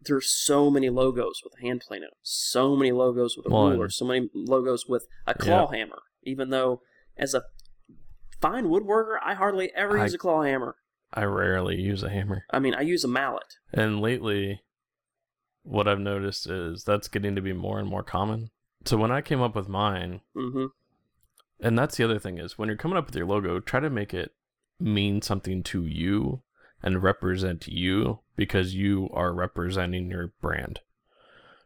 [0.00, 2.12] There's so many logos with a hand plane in them.
[2.22, 3.88] So many logos with a Well, ruler.
[3.90, 6.02] So many logos with a claw hammer.
[6.22, 6.82] Even though,
[7.16, 7.42] as a
[8.40, 10.76] fine woodworker, I hardly ever I- use a claw hammer.
[11.12, 12.44] I rarely use a hammer.
[12.50, 13.56] I mean, I use a mallet.
[13.72, 14.60] And lately,
[15.62, 18.50] what I've noticed is that's getting to be more and more common.
[18.84, 20.66] So when I came up with mine, hmm
[21.60, 23.90] and that's the other thing is when you're coming up with your logo, try to
[23.90, 24.32] make it
[24.80, 26.42] mean something to you
[26.82, 30.80] and represent you because you are representing your brand.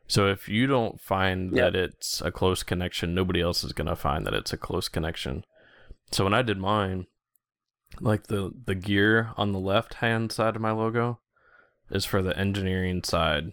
[0.06, 1.72] So if you don't find Yep.
[1.72, 4.88] that it's a close connection, nobody else is going to find that it's a close
[4.88, 5.44] connection.
[6.10, 7.06] So when I did mine,
[8.00, 11.20] like the the gear on the left hand side of my logo
[11.90, 13.52] is for the engineering side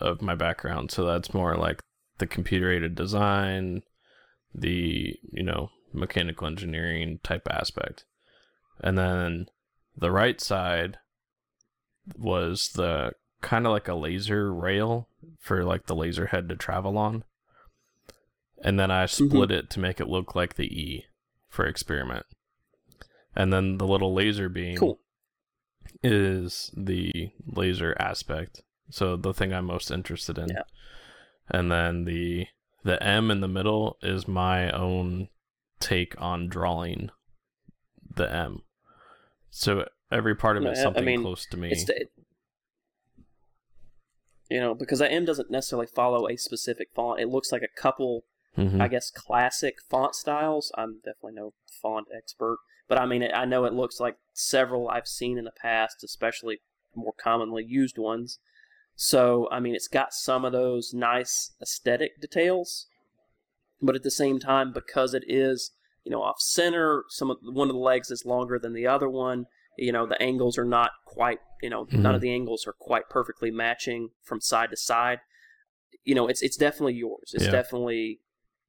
[0.00, 0.90] of my background.
[0.90, 1.80] So that's more like
[2.18, 3.82] the computer aided design,
[4.54, 8.04] the, you know, mechanical engineering type aspect.
[8.80, 9.46] And then
[9.96, 10.98] the right side
[12.16, 15.08] was the kind of like a laser rail
[15.40, 17.24] for like the laser head to travel on.
[18.62, 19.26] And then I mm-hmm.
[19.26, 21.06] split it to make it look like the E
[21.48, 22.26] for experiment.
[23.34, 24.98] And then the little laser beam Cool.
[26.02, 28.62] is the laser aspect.
[28.90, 30.48] So the thing I'm most interested in.
[30.48, 30.62] Yeah.
[31.48, 32.46] And then the
[32.82, 35.28] the M in the middle is my own
[35.80, 37.10] take on drawing
[38.14, 38.62] the M.
[39.50, 41.70] So every part of No, it is I- something mean, close to me.
[41.70, 42.06] It's the,
[44.48, 47.20] you know because that M doesn't necessarily follow a specific font.
[47.20, 48.24] It looks like a couple,
[48.56, 48.80] Mhm.
[48.80, 50.72] I guess, classic font styles.
[50.76, 52.58] I'm definitely no font expert,
[52.88, 56.60] but I mean, I know it looks like several I've seen in the past, especially
[56.94, 58.38] more commonly used ones.
[58.94, 62.86] So I mean, it's got some of those nice aesthetic details,
[63.80, 65.72] but at the same time, because it is
[66.04, 69.08] you know off center, some of one of the legs is longer than the other
[69.08, 69.46] one.
[69.78, 71.38] You know, the angles are not quite.
[71.62, 72.14] You know, none Mhm.
[72.16, 75.18] of the angles are quite perfectly matching from side to side.
[76.04, 77.32] You know, it's it's definitely yours.
[77.34, 77.50] It's Yeah.
[77.50, 78.20] definitely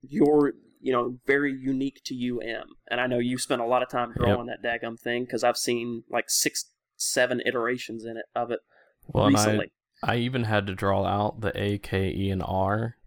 [0.02, 2.68] your you know very unique to you M.
[2.90, 5.58] And I know you spent a lot of time drawing that daggum thing because I've
[5.58, 8.60] seen like six, seven iterations in it of it
[9.08, 9.72] well, and I, recently.
[10.04, 12.98] I even had to draw out the A, K, E, and R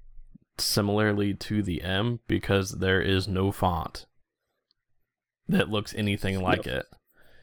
[0.64, 4.07] similarly to the M because there is no font
[5.49, 6.87] that looks anything like it.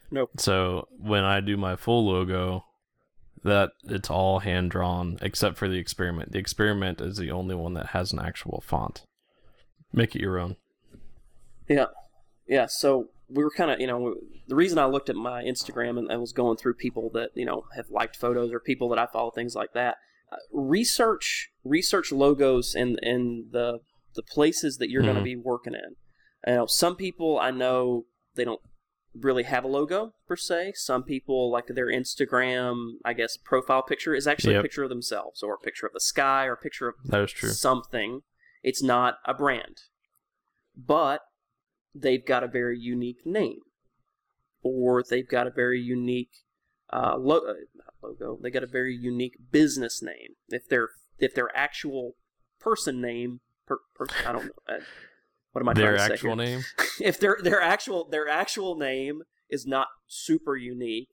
[0.10, 0.32] Nope.
[0.38, 2.66] So when I do my full logo,
[3.44, 6.32] that it's all hand drawn except for the experiment.
[6.32, 9.04] The experiment is the only one that has an actual font.
[9.94, 10.56] Make it your own.
[11.68, 11.88] Yeah.
[12.48, 14.16] Yeah, so we were kind of, you know,
[14.48, 17.46] the reason I looked at my Instagram and I was going through people that, you
[17.46, 19.98] know, have liked photos or people that I follow, things like that.
[20.52, 23.80] Research research logos and and the
[24.16, 25.42] the places that you're going to mm-hmm.
[25.42, 25.96] be working in.
[26.46, 28.62] You know, some people I know they don't
[29.16, 30.74] really have a logo per se.
[30.76, 35.42] Some people like their Instagram, I guess, profile picture is actually a picture of themselves
[35.42, 37.50] or a picture of the sky or a picture of That is true.
[37.50, 38.22] something.
[38.64, 39.82] It's not a brand,
[40.76, 41.22] but
[41.96, 43.60] they've got a very unique name,
[44.62, 46.44] or they've got a very unique
[46.92, 48.40] uh, lo- uh, not logo.
[48.42, 50.36] They got a very unique business name.
[50.50, 52.14] If their if their actual
[52.60, 54.52] person name, per, per, I don't know.
[54.76, 54.80] Uh,
[55.52, 56.56] what am I Their trying to actual say here?
[56.58, 56.66] name.
[57.02, 61.10] if their their actual their actual name is not super unique,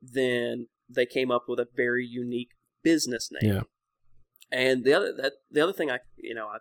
[0.00, 2.50] then they came up with a very unique
[2.82, 3.54] business name.
[3.54, 3.62] Yeah.
[4.50, 6.58] And the other that the other thing I you know I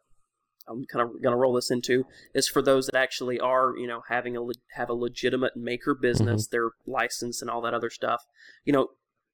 [0.68, 3.88] I'm kind of going to roll this into is for those that actually are you
[3.88, 4.42] know having a
[4.76, 6.56] have a legitimate maker business, Mm-hmm.
[6.56, 8.22] their license and all that other stuff.
[8.66, 8.88] You know,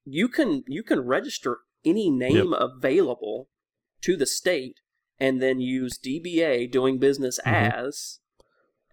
[0.06, 3.50] you can you can register any name available
[4.02, 4.80] to the state
[5.20, 7.74] and then use DBA doing business Mhm.
[7.74, 8.20] as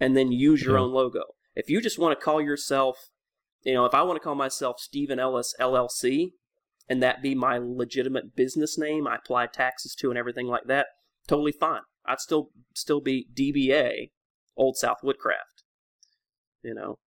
[0.00, 0.84] and then use your Yeah.
[0.84, 1.22] own logo.
[1.54, 3.10] If you just want to call yourself,
[3.62, 6.32] you know, if I want to call myself Stephen Ellis LLC
[6.88, 10.88] and that be my legitimate business name, I apply taxes to and everything like that,
[11.28, 11.82] totally fine.
[12.06, 14.10] I'd still still be DBA,
[14.56, 15.62] Old South Woodcraft.
[16.62, 16.98] You know,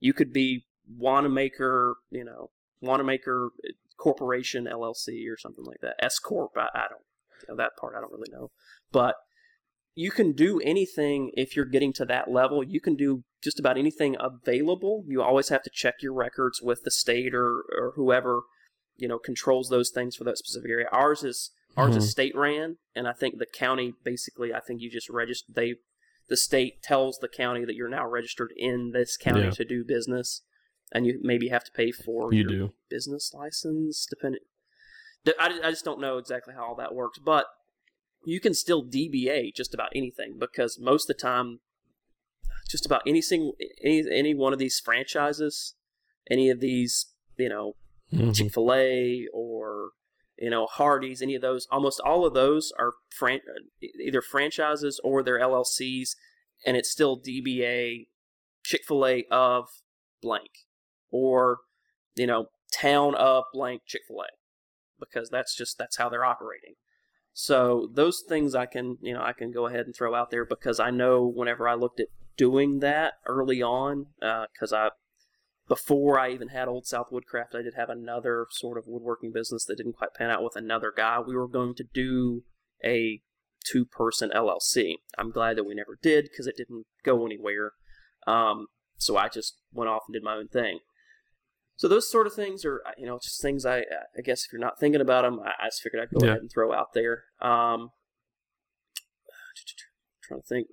[0.00, 3.50] you could be Wanamaker, you know, Wanamaker
[3.96, 5.94] Corporation LLC or something like that.
[6.00, 6.52] S Corp.
[6.56, 7.02] I, I don't
[7.42, 7.94] you know, that part.
[7.96, 8.50] I don't really know,
[8.92, 9.16] but
[9.94, 12.62] you can do anything if you're getting to that level.
[12.62, 15.04] You can do just about anything available.
[15.08, 18.42] You always have to check your records with the state or, or whoever
[18.98, 20.86] you know controls those things for that specific area.
[20.92, 21.98] Ours is ours Mhm.
[21.98, 24.52] is state ran, and I think the county basically.
[24.54, 25.52] I think you just register.
[25.52, 25.76] They
[26.28, 29.50] the state tells the county that you're now registered in this county Yeah.
[29.50, 30.42] to do business,
[30.92, 32.74] and you maybe have to pay for You your do.
[32.88, 34.40] business license depending.
[35.38, 37.46] I, I just don't know exactly how all that works, but
[38.24, 41.60] you can still DBA just about anything because most of the time,
[42.68, 45.74] just about any single any any one of these franchises,
[46.30, 47.76] any of these you know
[48.12, 48.34] Mhm.
[48.36, 49.90] Chick Fil A or
[50.38, 53.40] you know Hardee's, any of those, almost all of those are fran-
[53.80, 56.10] either franchises or they're LLCs,
[56.64, 58.08] and it's still DBA
[58.64, 59.68] Chick Fil A of
[60.20, 60.50] blank
[61.10, 61.58] or
[62.14, 64.26] you know town of blank Chick Fil A
[64.98, 66.74] because that's just that's how they're operating.
[67.32, 70.44] So those things I can you know I can go ahead and throw out there
[70.44, 74.90] because I know whenever I looked at doing that early on uh, because I
[75.68, 79.64] before I even had Old South Woodcraft, I did have another sort of woodworking business
[79.64, 81.18] that didn't quite pan out with another guy.
[81.20, 82.42] We were going to do
[82.84, 83.20] a
[83.64, 84.94] two person LLC.
[85.18, 87.72] I'm glad that we never did because it didn't go anywhere.
[88.26, 90.78] Um, so I just went off and did my own thing.
[91.78, 93.78] So those sort of things are, you know, just things I,
[94.16, 96.30] I guess if you're not thinking about them, I, I just figured I'd go Yeah.
[96.32, 97.24] ahead and throw out there.
[97.40, 97.90] Um,
[100.22, 100.68] trying to think,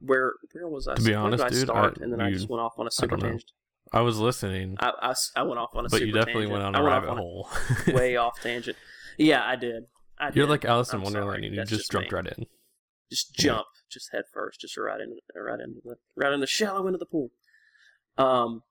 [0.00, 0.94] where where was I?
[0.96, 1.98] To be honest, I dude, start?
[2.00, 3.44] I- and then I just went off on a super tangent.
[3.92, 6.52] I was listening, I I went off on a but super you definitely tangent.
[6.52, 7.48] went on a went off rabbit on hole.
[7.88, 8.76] a way off tangent.
[9.18, 9.84] Yeah, I did.
[10.18, 10.50] I You're did.
[10.50, 12.16] like Alice in Wonderland, and you just, just jumped me.
[12.16, 12.46] right in.
[13.10, 13.44] Just Yeah.
[13.44, 16.94] jump, just head first, just right in, right into the right in the shallow end
[16.94, 17.30] of the pool.
[18.16, 18.62] Um.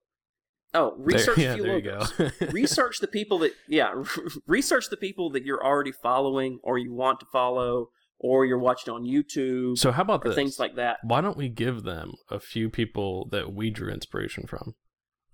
[0.73, 2.13] Oh, There- research yeah, a few there logos.
[2.53, 3.91] research the people that yeah,
[4.47, 8.93] research the people that you're already following or you want to follow or you're watching
[8.93, 10.97] on YouTube so how about things like that.
[11.03, 14.75] Why don't we give them a few people that we drew inspiration from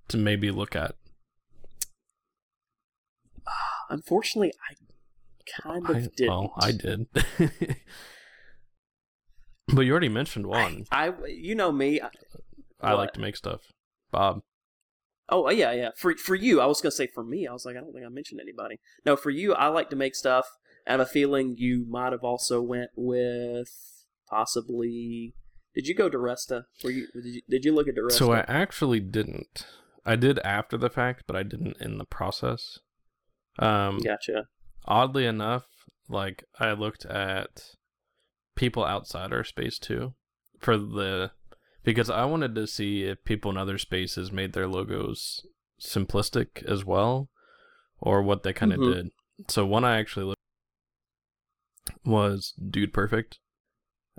[0.10, 0.96] to maybe look at?
[3.46, 3.52] Uh,
[3.90, 4.76] unfortunately, I
[5.62, 6.30] kind of I, didn't.
[6.30, 7.08] well, I did.
[9.68, 10.86] but you already mentioned one.
[10.92, 12.02] I, you know me.
[12.02, 12.10] I,
[12.82, 13.62] I like to make stuff.
[14.12, 14.42] Bob.
[15.30, 15.90] Oh uh, yeah, yeah.
[15.98, 18.06] For for you, I was gonna say for me, I was like, I don't think
[18.06, 18.80] I mentioned anybody.
[19.06, 20.46] No, for you, I like to make stuff.
[20.88, 23.72] I have a feeling you might have also went with
[24.30, 25.34] possibly.
[25.74, 26.66] Did you go to Resta?
[26.84, 28.12] Were you did you, did you look at Resta?
[28.12, 29.66] So I actually didn't.
[30.06, 32.80] I did after the fact, but I didn't in the process.
[33.58, 34.48] Um, gotcha.
[34.86, 35.66] oddly enough,
[36.10, 37.72] like I looked at
[38.56, 40.14] people outside our space too
[40.60, 41.32] for the
[41.84, 45.46] because I wanted to see if people in other spaces made their logos
[45.80, 47.30] simplistic as well
[48.00, 48.94] or what they kind of Mhm.
[48.94, 49.12] did.
[49.50, 50.42] So one I actually looked
[52.04, 53.40] was Dude Perfect.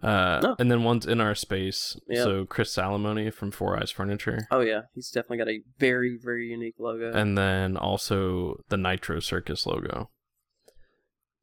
[0.02, 0.56] Uh, Oh.
[0.58, 1.98] and then one's in our space.
[2.06, 2.24] Yeah.
[2.24, 4.46] So Chris Salomone from Four Eyes Furniture.
[4.50, 7.12] Oh yeah, he's definitely got a very very unique logo.
[7.12, 10.10] and then also the Nitro Circus logo.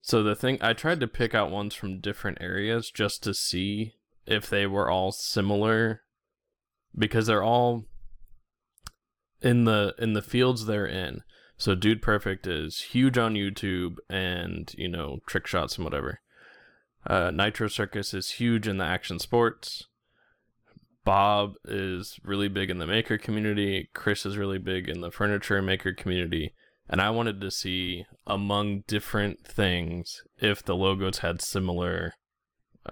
[0.02, 3.94] So the thing I tried to pick out ones from different areas just to see
[4.28, 6.02] if they were all similar
[6.98, 7.86] because they're all
[9.42, 11.22] in the in the fields they're in.
[11.58, 16.20] So Dude Perfect is huge on YouTube and, you know, trick shots and whatever.
[17.06, 19.88] Uh, Nitro Circus is huge in the action sports.
[21.04, 23.89] Bob is really big in the maker community.
[23.94, 26.54] Chris is really big in the furniture maker community.
[26.89, 32.13] And I wanted to see among different things if the logos had similar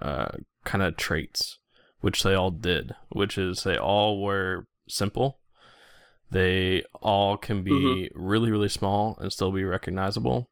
[0.00, 0.32] uh,
[0.64, 1.58] kind of traits,
[2.00, 5.38] which they all did, which is they all were simple.
[6.30, 10.48] They all can be really, really small and still be recognizable.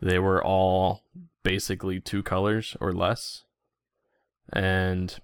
[0.00, 1.02] They were all
[1.44, 3.44] basically two colors or less.
[4.52, 5.16] And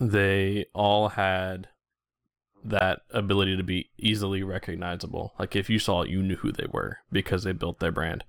[0.00, 1.68] they all had
[2.64, 5.32] that ability to be easily recognizable.
[5.38, 8.24] Like if you saw it, you knew who they were because they built their brand.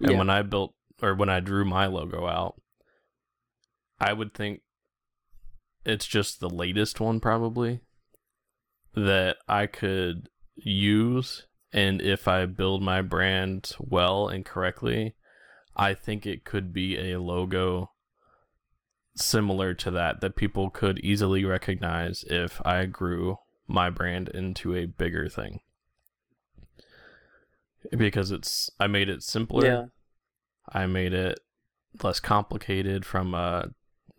[0.00, 0.18] And Yeah.
[0.18, 2.60] when I built or when I drew my logo out,
[3.98, 4.62] I would think
[5.84, 7.80] it's just the latest one probably
[8.94, 15.16] that I could use and if I build my brand well and correctly,
[15.76, 17.90] I think it could be a logo
[19.16, 24.86] similar to that that people could easily recognize if I grew my brand into a
[24.86, 25.60] bigger thing.
[27.90, 29.66] Because it's I made it simpler.
[29.66, 29.84] yeah,
[30.68, 31.40] I made it
[32.02, 33.70] less complicated from a,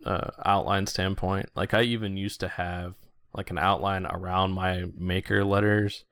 [0.04, 1.50] a outline standpoint.
[1.54, 2.94] Like I even used to have
[3.34, 6.04] like an outline around my maker letters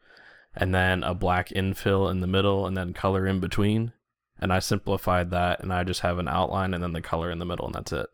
[0.55, 3.93] and then a black infill in the middle and then color in between.
[4.41, 7.39] And I simplified that and I just have an outline and then the color in
[7.39, 8.07] the middle and that's it.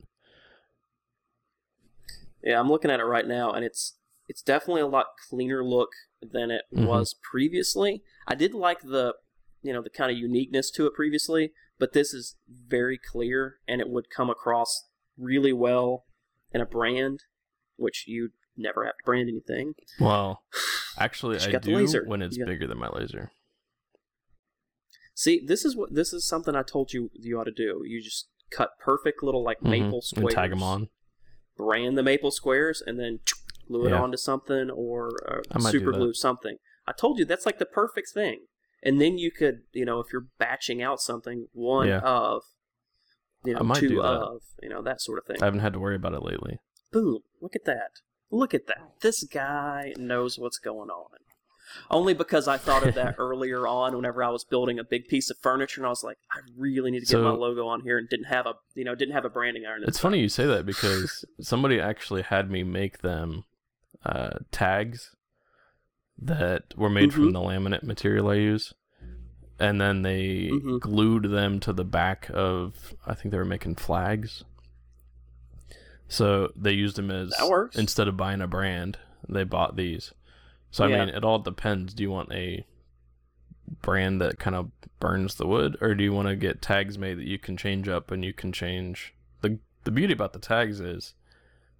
[2.42, 2.58] yeah.
[2.60, 3.96] I'm looking at it right now, and it's
[4.28, 5.90] it's definitely a lot cleaner look
[6.22, 6.86] than it Mhm.
[6.86, 8.02] was previously.
[8.28, 9.14] I did like the
[9.62, 13.80] you know the kind of uniqueness to it previously, but this is very clear, and
[13.80, 16.04] it would come across really well
[16.52, 17.24] in a brand,
[17.76, 19.74] which you never have to brand anything.
[19.98, 20.42] Well,
[20.98, 22.04] actually I do laser.
[22.06, 23.32] when it's bigger than my laser.
[25.20, 27.82] See, this is what this is something I told you you ought to do.
[27.84, 29.68] You just cut perfect little like Mhm.
[29.70, 30.88] maple And squares, tag them on.
[31.58, 33.20] brand the maple squares, and then
[33.68, 36.56] glue it onto something or uh, I might do super glue something.
[36.86, 38.46] I told you that's like the perfect thing.
[38.82, 42.00] And then you could, you know, if you're batching out something, one Yeah.
[42.00, 42.44] of,
[43.44, 45.36] you know, two of, you know, that sort of thing.
[45.42, 46.60] I haven't had to worry about it lately.
[46.92, 47.24] Boom!
[47.42, 47.90] Look at that!
[48.30, 48.94] Look at that!
[49.02, 51.18] This guy knows what's going on.
[51.90, 55.30] Only because I thought of that earlier on, whenever I was building a big piece
[55.30, 57.80] of furniture, and I was like, I really need to get So- my logo on
[57.82, 59.82] here, and didn't have a, you know, didn't have a branding iron.
[59.86, 63.44] It's funny you say that because somebody actually had me make them
[64.04, 65.14] uh, tags
[66.22, 67.32] that were made from Mhm.
[67.32, 68.72] the laminate material I use.
[69.58, 70.80] And then they Mhm.
[70.80, 74.42] glued them to the back of, I think they were making flags.
[76.08, 77.32] So they used them as,
[77.74, 78.98] instead of buying a brand,
[79.28, 80.12] they bought these.
[80.70, 81.04] So, I Yeah.
[81.04, 81.94] mean, it all depends.
[81.94, 82.64] Do you want a
[83.82, 87.18] brand that kind of burns the wood, or do you want to get tags made
[87.18, 89.14] that you can change up and you can change?
[89.40, 91.14] The, the beauty about the tags is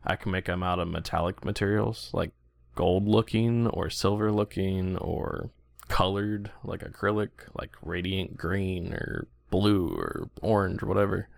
[0.04, 2.30] I can make them out of metallic materials like
[2.74, 5.50] gold looking or silver looking or
[5.88, 11.28] colored like acrylic, like radiant green or blue or orange or whatever.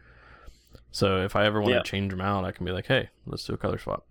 [0.90, 1.82] So if I ever want Yeah.
[1.82, 4.06] to change them out, I can be like, hey, let's do a color swap.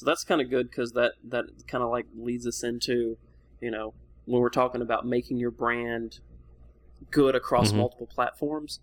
[0.00, 3.18] So that's kind of good because that that kind of like leads us into,
[3.60, 3.92] you know,
[4.24, 6.20] when we're talking about making your brand
[7.10, 7.76] good across Mhm.
[7.76, 8.80] multiple platforms.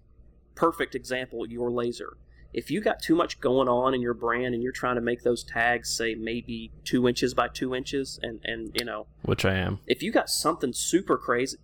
[0.53, 2.17] Perfect example, your laser.
[2.53, 5.23] If you got too much going on in your brand and you're trying to make
[5.23, 9.55] those tags say maybe two inches by two inches, and and you know, Which I
[9.55, 9.79] am.
[9.87, 11.57] if you got something super crazy,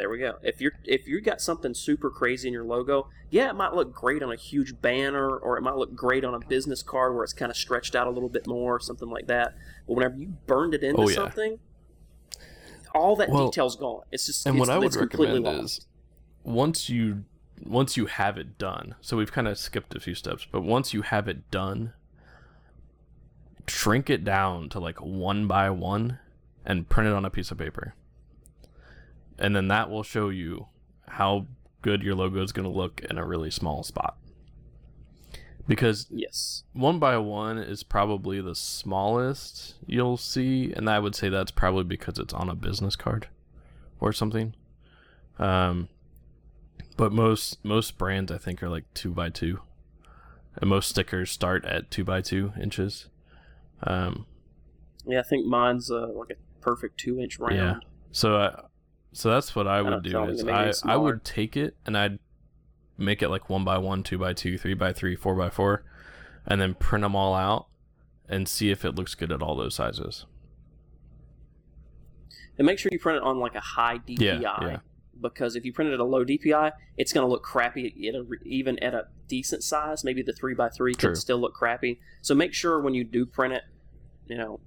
[0.00, 0.38] there we go.
[0.42, 3.92] If you're if you got something super crazy in your logo, yeah, it might look
[3.92, 7.22] great on a huge banner, or it might look great on a business card where
[7.22, 9.54] it's kind of stretched out a little bit more, or something like that.
[9.86, 11.14] But whenever you burned it into Oh, yeah.
[11.16, 11.58] something,
[12.94, 14.04] all that Well, detail's gone.
[14.10, 15.86] It's just And it's, what I would completely recommend is
[16.44, 17.24] once you
[17.62, 18.94] once you have it done.
[19.02, 21.92] So we've kind of skipped a few steps, but once you have it done,
[23.68, 26.20] shrink it down to like one by one
[26.64, 27.94] and print it on a piece of paper.
[29.40, 30.66] And then that will show you
[31.08, 31.46] how
[31.82, 34.16] good your logo is going to look in a really small spot.
[35.66, 41.28] Because yes, one by one is probably the smallest you'll see, and I would say
[41.28, 43.28] that's probably because it's on a business card
[44.00, 44.54] or something.
[45.38, 45.88] Um,
[46.96, 49.60] but most most brands I think are like two by two,
[50.56, 53.06] and most stickers start at two by two inches.
[53.84, 54.26] Um,
[55.06, 57.56] yeah, I think mine's uh, like a perfect two inch round.
[57.56, 57.74] Yeah.
[58.10, 58.62] so I,
[59.12, 61.76] so that's what I would do is to make it I I would take it
[61.84, 62.18] and I'd
[62.96, 65.84] make it like one by one, two by two, three by three, four by four,
[66.46, 67.66] and then print them all out
[68.28, 70.26] and see if it looks good at all those sizes.
[72.58, 74.42] And make sure you print it on like a high DPI.
[74.42, 74.76] Yeah, yeah.
[75.20, 78.14] Because if you print it at a low DPI, it's going to look crappy at
[78.14, 80.04] a, even at a decent size.
[80.04, 80.94] Maybe the 3x3 True.
[80.94, 82.00] can still look crappy.
[82.22, 83.62] So make sure when you do print it,
[84.26, 84.60] you know,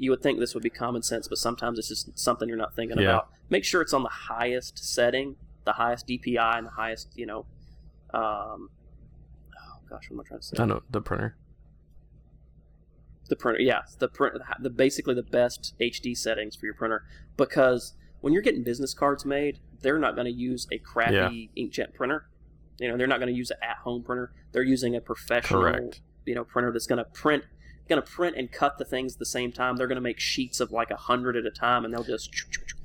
[0.00, 2.74] you would think this would be common sense, but sometimes it's just something you're not
[2.74, 3.10] thinking Yeah.
[3.10, 3.28] about.
[3.50, 5.36] Make sure it's on the highest setting,
[5.66, 7.40] the highest DPI, and the highest, you know,
[8.14, 8.70] um,
[9.54, 10.56] oh gosh, what am I trying to say?
[10.58, 11.36] I know the printer.
[13.28, 17.04] the printer yeah the print the basically the best hd settings for your printer
[17.36, 21.94] because when you're getting business cards made they're not going to use a crappy inkjet
[21.94, 22.26] printer
[22.80, 26.00] you know they're not going to use an at-home printer they're using a professional Correct.
[26.26, 27.44] you know printer that's going to print
[27.90, 30.18] going to print and cut the things at the same time they're going to make
[30.18, 32.30] sheets of like a hundred at a time and they'll just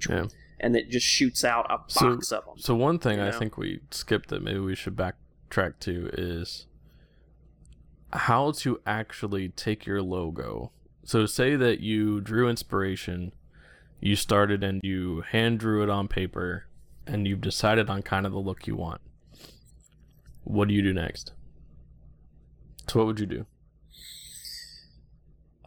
[0.10, 0.26] Yeah.
[0.60, 3.40] and it just shoots out a So- box of them So one thing I know?
[3.40, 6.68] think we skipped that maybe we should backtrack to is
[8.14, 10.72] how to actually take your logo.
[11.04, 13.34] So say that you drew inspiration,
[14.00, 16.66] you started and you hand drew it on paper,
[17.06, 19.02] and you've decided on kind of the look you want.
[20.46, 21.34] What do you do next?
[22.88, 23.46] So what would you do?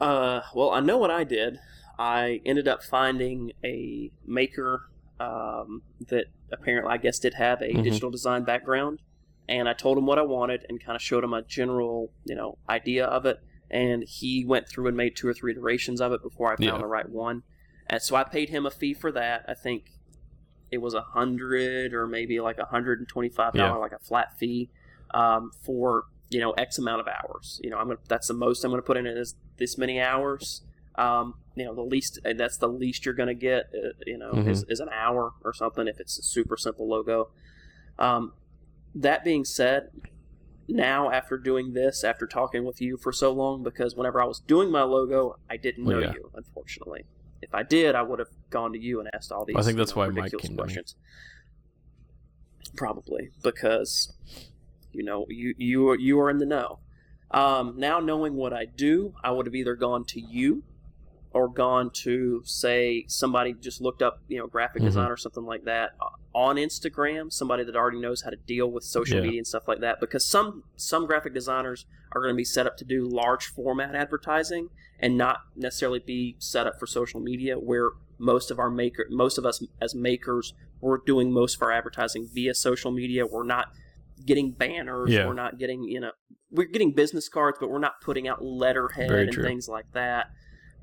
[0.01, 1.59] Uh, well, I know what I did.
[1.99, 4.89] I ended up finding a maker
[5.21, 7.83] um, that apparently, I guess, did have a Mhm.
[7.83, 9.03] digital design background,
[9.49, 12.37] and I told him what I wanted and kind of showed him a general, you
[12.37, 13.41] know, idea of it.
[13.69, 16.63] And he went through and made two or three iterations of it before I found
[16.63, 16.79] Yeah.
[16.79, 17.43] the right one.
[17.89, 19.45] And so I paid him a fee for that.
[19.49, 19.91] I think
[20.71, 23.77] it was a hundred or maybe like a hundred and twenty-five dollar, Yeah.
[23.81, 24.71] like a flat fee
[25.13, 27.61] um, for you know X amount of hours.
[27.63, 30.01] You know, I'm gonna, that's the most I'm going to put in is this many
[30.01, 30.63] hours.
[30.97, 33.67] Um, you know, the least uh, that's the least you're going to get.
[33.75, 37.29] Uh, you know, is, is an hour or something if it's a super simple logo.
[37.99, 38.33] Um,
[38.95, 39.91] that being said,
[40.69, 44.41] now after doing this, after talking with you for so long, because whenever I was
[44.41, 46.13] doing my logo, I didn't Well, know yeah.
[46.15, 47.05] you, unfortunately.
[47.43, 49.57] if I did, I would have gone to you and asked all these.
[49.57, 50.65] I think that's you know, why Mike ridiculous came to me.
[50.65, 50.95] questions.
[52.77, 54.13] Probably because
[54.99, 56.81] you know you you are, you are in the know.
[57.31, 60.63] Um, now knowing what I do, I would have either gone to you
[61.33, 64.87] or gone to say somebody just looked up you know graphic Mhm.
[64.87, 68.71] design or something like that uh, on Instagram, somebody that already knows how to deal
[68.71, 69.23] with social Yeah.
[69.25, 70.01] media and stuff like that.
[70.01, 73.95] Because some some graphic designers are going to be set up to do large format
[73.95, 79.07] advertising and not necessarily be set up for social media where most of our maker
[79.11, 83.45] most of us as makers we're doing most of our advertising via social media we're
[83.45, 83.67] not
[84.25, 85.27] getting banners Yeah.
[85.27, 86.11] we're not getting you know
[86.51, 89.43] we're getting business cards but we're not putting out letterhead Very and true.
[89.45, 90.27] things like that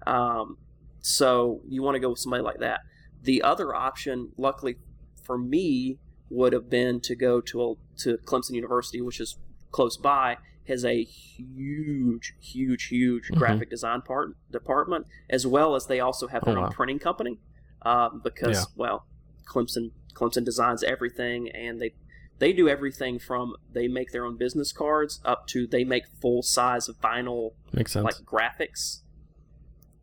[0.08, 0.58] um,
[1.02, 2.82] so you want to go with somebody like that
[3.22, 4.76] the other option luckily
[5.24, 9.38] for me would have been to go to a, to Clemson University which is
[9.72, 13.36] close by has a huge, huge, huge Mhm.
[13.38, 16.70] graphic design part department, as well as they also have their Oh, own wow.
[16.72, 17.40] printing company.
[17.84, 18.64] Um, because Yeah.
[18.76, 19.06] well,
[19.48, 21.94] Clemson Clemson designs everything, and they
[22.40, 26.42] they do everything from they make their own business cards up to they make full
[26.44, 28.04] size vinyl Makes sense.
[28.04, 29.02] like graphics.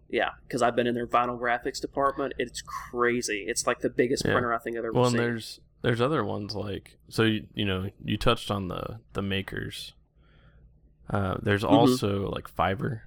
[0.09, 2.35] Yeah, because I've been in their vinyl graphics department.
[2.39, 3.45] It's crazy.
[3.49, 4.33] It's like the biggest Yeah.
[4.33, 5.01] printer I think I've ever seen.
[5.01, 5.21] well, and seen.
[5.21, 9.93] there's there's other ones like so you, you know you touched on the the makers.
[11.11, 11.75] Uh, there's Mm-hmm.
[11.75, 13.01] also like Fiverr.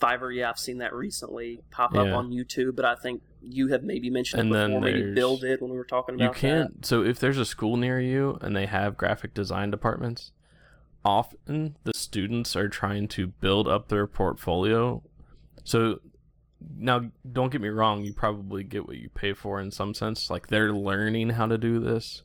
[0.00, 3.82] Fiverr, yeah, I've seen that recently pop up on YouTube, but I think you have
[3.82, 4.80] maybe mentioned And it then before.
[4.82, 6.84] Maybe Bill did when we were talking about You can't.
[6.84, 10.32] So if there's a school near you and they have graphic design departments,
[11.04, 15.02] often the students are trying to build up their portfolio.
[15.64, 16.00] So
[16.76, 18.04] now, don't get me wrong.
[18.04, 20.30] You probably get what you pay for in some sense.
[20.30, 22.22] Like they're learning how to do this.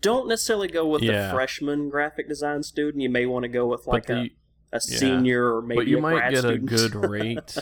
[0.00, 1.28] Don't necessarily go with Yeah.
[1.28, 3.02] the freshman graphic design student.
[3.02, 4.30] You may want to go with like but a,
[4.74, 6.70] a senior or maybe but you might get student.
[6.70, 7.56] a good rate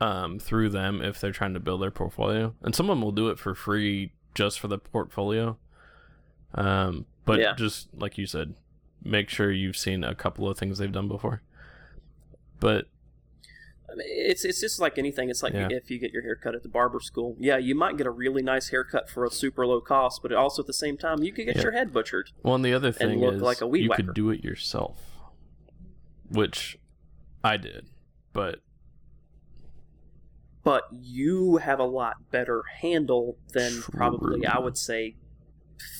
[0.00, 3.12] um, through them if they're trying to build their portfolio, and some of them will
[3.12, 5.56] do it for free just for the portfolio.
[6.54, 7.54] Um, but Yeah.
[7.54, 8.54] just like you said,
[9.02, 11.42] make sure you've seen a couple of things they've done before.
[12.60, 12.86] But
[13.90, 15.30] I mean, it's it's just like anything.
[15.30, 15.68] It's like Yeah.
[15.70, 17.36] if you get your hair cut at the barber school.
[17.38, 20.62] Yeah, you might get a really nice haircut for a super low cost, but also
[20.62, 21.62] at the same time, you could get Yeah.
[21.62, 22.30] your head butchered.
[22.42, 24.02] well, and the other thing is like a weed you whacker.
[24.04, 25.15] could do it yourself,
[26.30, 26.78] which
[27.44, 27.88] I did.
[28.32, 28.60] But
[30.64, 35.16] But you have a lot better handle than probably I would say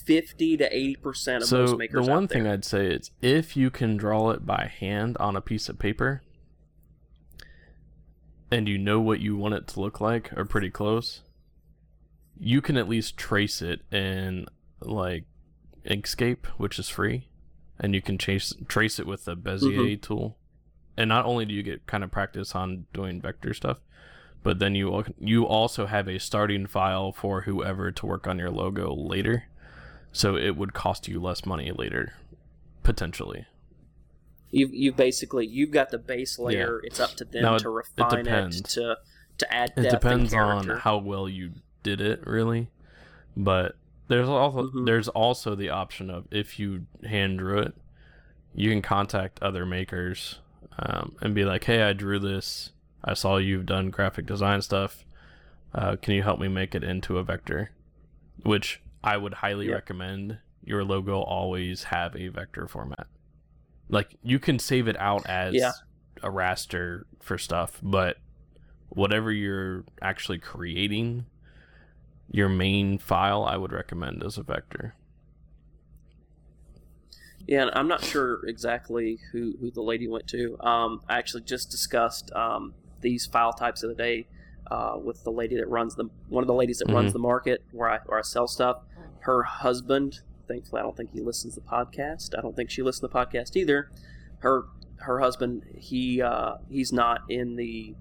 [0.05, 2.05] fifty to eighty percent of so most makers.
[2.07, 2.47] the one thing.
[2.47, 6.23] I'd say is if you can draw it by hand on a piece of paper
[8.51, 11.23] and you know what you want it to look like or pretty close,
[12.39, 14.47] you can at least trace it in
[14.81, 15.25] like
[15.85, 17.29] Inkscape, which is free,
[17.79, 20.01] and you can chase trace it with the Bezier Mm-hmm.
[20.01, 20.37] tool.
[20.97, 23.79] And not only do you get kind of practice on doing vector stuff,
[24.43, 28.51] but then you you also have a starting file for whoever to work on your
[28.51, 29.45] logo later.
[30.13, 32.15] So it would cost you less money later,
[32.83, 33.47] potentially.
[34.51, 36.81] You've you basically you've got the base layer.
[36.85, 38.63] It's up to them Now, to it refine it, depends.
[38.75, 38.97] to
[39.39, 41.51] to add It depends on how well you
[41.83, 42.71] did it, really.
[43.37, 43.77] But
[44.09, 44.87] there's also Mhm.
[44.87, 47.75] there's also the option of if you hand drew it,
[48.55, 50.41] you can contact other makers
[50.79, 52.73] um, and be like, "Hey, I drew this.
[53.05, 55.05] I saw you've done graphic design stuff.
[55.75, 57.71] Uh, can you help me make it into a vector?"
[58.43, 59.75] Which I would highly Yep.
[59.75, 60.39] recommend.
[60.65, 63.07] Your logo always have a vector format.
[63.89, 65.73] Like you can save it out as Yeah.
[66.23, 68.19] a raster for stuff, but
[68.89, 71.27] whatever you're actually creating,
[72.31, 74.95] your main file, I would recommend as a vector.
[77.47, 80.59] Yeah, and I'm not sure exactly who, who the lady went to.
[80.61, 84.27] Um, I actually just discussed um, these file types of the day
[84.69, 87.13] uh, with the lady that runs the one of the ladies that runs Mhm.
[87.13, 88.83] the market where I where I sell stuff.
[89.21, 92.37] Her husband, thankfully, I don't think he listens to the podcast.
[92.37, 93.91] I don't think she listens to the podcast either.
[94.41, 94.65] Her
[94.97, 97.95] her husband, he uh, he's not in the,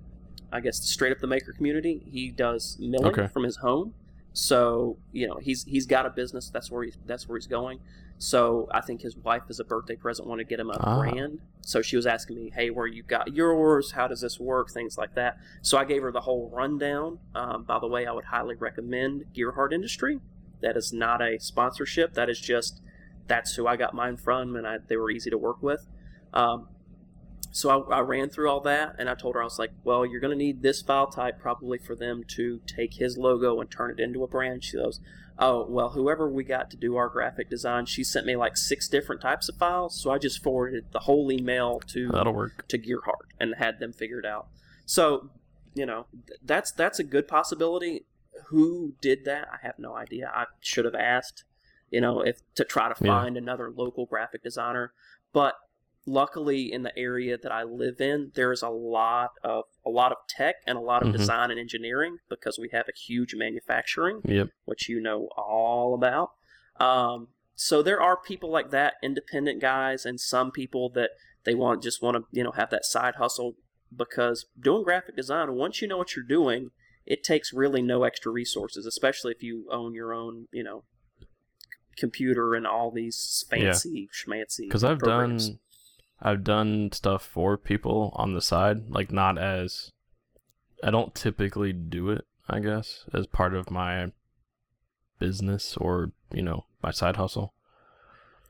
[0.51, 2.01] I guess, straight up the maker community.
[2.11, 3.28] He does milling Okay.
[3.28, 3.93] from his home.
[4.38, 6.50] So you know he's he's got a business.
[6.50, 7.80] That's where he's that's where he's going.
[8.18, 11.00] So I think his wife, as a birthday present, wanted to get him a Ah.
[11.00, 11.40] brand.
[11.62, 13.92] So she was asking me, "Hey, where you got yours?
[13.92, 14.70] How does this work?
[14.70, 17.20] Things like that." So I gave her the whole rundown.
[17.34, 20.20] Um, by the way, I would highly recommend Gearhart Industry.
[20.62, 22.14] That is not a sponsorship.
[22.14, 22.82] That is just
[23.28, 25.88] that's who I got mine from, and I, they were easy to work with.
[26.34, 26.68] Um,
[27.56, 30.06] so I, I, ran through all that and I told her, I was like, well,
[30.06, 33.72] you're going to need this file type probably for them to take his logo and
[33.72, 34.66] turn it into a brand.
[34.66, 34.99] She goes,
[35.39, 38.89] oh, well, whoever we got to do our graphic design, she sent me like six
[38.89, 39.97] different types of files.
[39.97, 42.68] So I just forwarded the whole email to, That'll work.
[42.68, 44.49] to Gearhart and had them figured out.
[44.86, 45.30] So,
[45.74, 46.08] you know,
[46.43, 48.06] that's, that's a good possibility.
[48.47, 49.47] Who did that?
[49.49, 50.30] I have no idea.
[50.36, 51.45] I should have asked,
[51.89, 53.41] you know, if to try to find yeah.
[53.41, 54.91] another local graphic designer.
[55.32, 55.56] But
[56.06, 60.18] luckily in the area that I live in, there's a lot of a lot of
[60.30, 61.18] tech and a lot of mm-hmm.
[61.18, 64.49] design and engineering because we have a huge manufacturing, yep.
[64.66, 66.32] which you know all about.
[66.80, 71.12] Um, so there are people like that, independent guys, and some people that
[71.43, 73.53] they want just want to you know have that side hustle
[73.95, 76.70] because doing graphic design, once you know what you're doing,
[77.06, 80.84] it takes really no extra resources, especially if you own your own you know
[81.97, 84.34] computer and all these fancy yeah.
[84.36, 84.68] schmancy.
[84.68, 85.49] Because I've programs.
[85.49, 85.60] done
[86.22, 89.91] I've done stuff for people on the side, like not as
[90.84, 94.11] I don't typically do it, I guess, as part of my
[95.20, 97.53] business or, you know, my side hustle.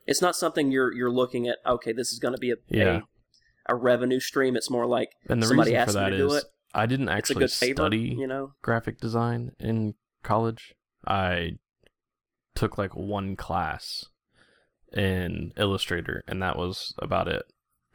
[0.06, 3.00] It's not something you're you're looking at, okay, this is going to be a, yeah.
[3.68, 4.54] a, a revenue stream.
[4.54, 6.44] It's more like and the somebody reason asked for that me to is do it.
[6.72, 10.74] I didn't actually favor, study, you know, graphic design in college.
[11.06, 11.58] I
[12.54, 14.06] took like one class
[14.92, 17.44] in Illustrator and that was about it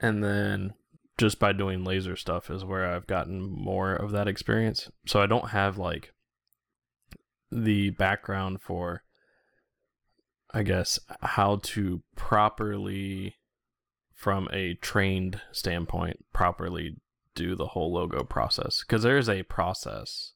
[0.01, 0.73] and then
[1.17, 4.89] just by doing laser stuff is where I've gotten more of that experience.
[5.05, 6.13] So I don't have like
[7.51, 9.03] the background for
[10.53, 13.35] I guess how to properly
[14.13, 16.97] from a trained standpoint properly
[17.35, 20.33] do the whole logo process because there is a process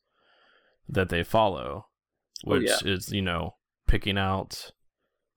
[0.88, 1.88] that they follow
[2.46, 2.94] oh, which oh, yeah.
[2.94, 3.56] is you know
[3.88, 4.72] picking out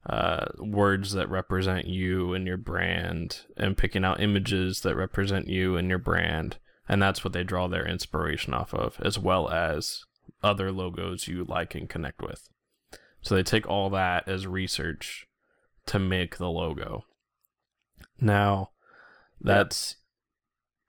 [0.06, 5.76] uh, words that represent you and your brand and picking out images that represent you
[5.76, 6.58] and your brand.
[6.88, 10.04] And that's what they draw their inspiration off of, as well as
[10.42, 12.48] other logos you like and connect with.
[13.20, 15.26] So they take all that as research
[15.86, 17.04] to make the logo.
[18.20, 18.70] Now,
[19.40, 19.96] that's,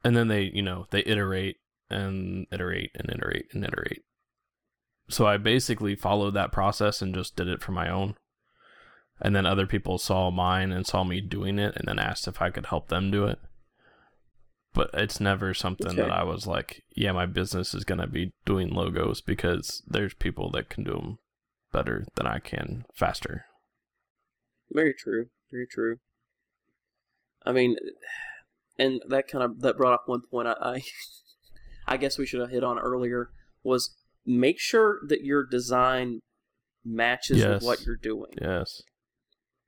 [0.03, 1.57] and then they, you know, they iterate
[1.89, 4.03] and iterate and iterate and iterate.
[5.09, 8.15] So I basically followed that process and just did it for my own
[9.21, 12.41] and then other people saw mine and saw me doing it and then asked if
[12.41, 13.39] I could help them do it.
[14.73, 16.01] But it's never something okay.
[16.01, 20.13] that I was like, yeah, my business is going to be doing logos because there's
[20.13, 21.17] people that can do them
[21.73, 23.45] better than I can faster.
[24.71, 25.27] Very true.
[25.51, 25.97] Very true.
[27.45, 27.77] I mean,
[28.77, 30.83] and that kind of that brought up one point I, I,
[31.87, 33.31] I guess we should have hit on earlier
[33.63, 33.95] was
[34.25, 36.21] make sure that your design
[36.85, 37.55] matches yes.
[37.55, 38.31] with what you're doing.
[38.39, 38.81] Yes.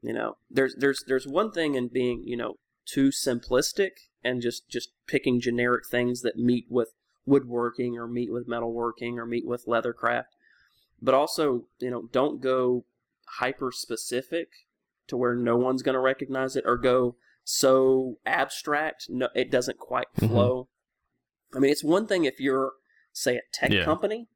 [0.01, 3.91] You know, there's there's there's one thing in being you know too simplistic
[4.23, 6.93] and just just picking generic things that meet with
[7.25, 10.25] woodworking or meet with metalworking or meet with leathercraft,
[11.01, 12.85] but also you know don't go
[13.39, 14.49] hyper specific
[15.07, 19.77] to where no one's going to recognize it or go so abstract no it doesn't
[19.77, 20.27] quite mm-hmm.
[20.27, 20.63] flow.
[20.63, 21.57] Mm-hmm.
[21.57, 22.73] I mean, it's one thing if you're
[23.13, 23.83] say a tech yeah.
[23.83, 24.27] company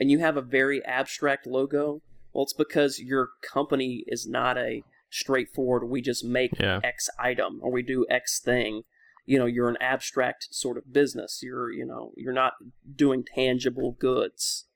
[0.00, 2.02] and you have a very abstract logo.
[2.32, 4.82] Well, it's because your company is not a
[5.16, 5.88] straightforward.
[5.88, 6.80] We just make yeah.
[6.84, 8.82] X item or we do X thing.
[9.24, 11.40] You know, you're an abstract sort of business.
[11.42, 12.52] You're, you know, you're not
[12.94, 14.66] doing tangible goods.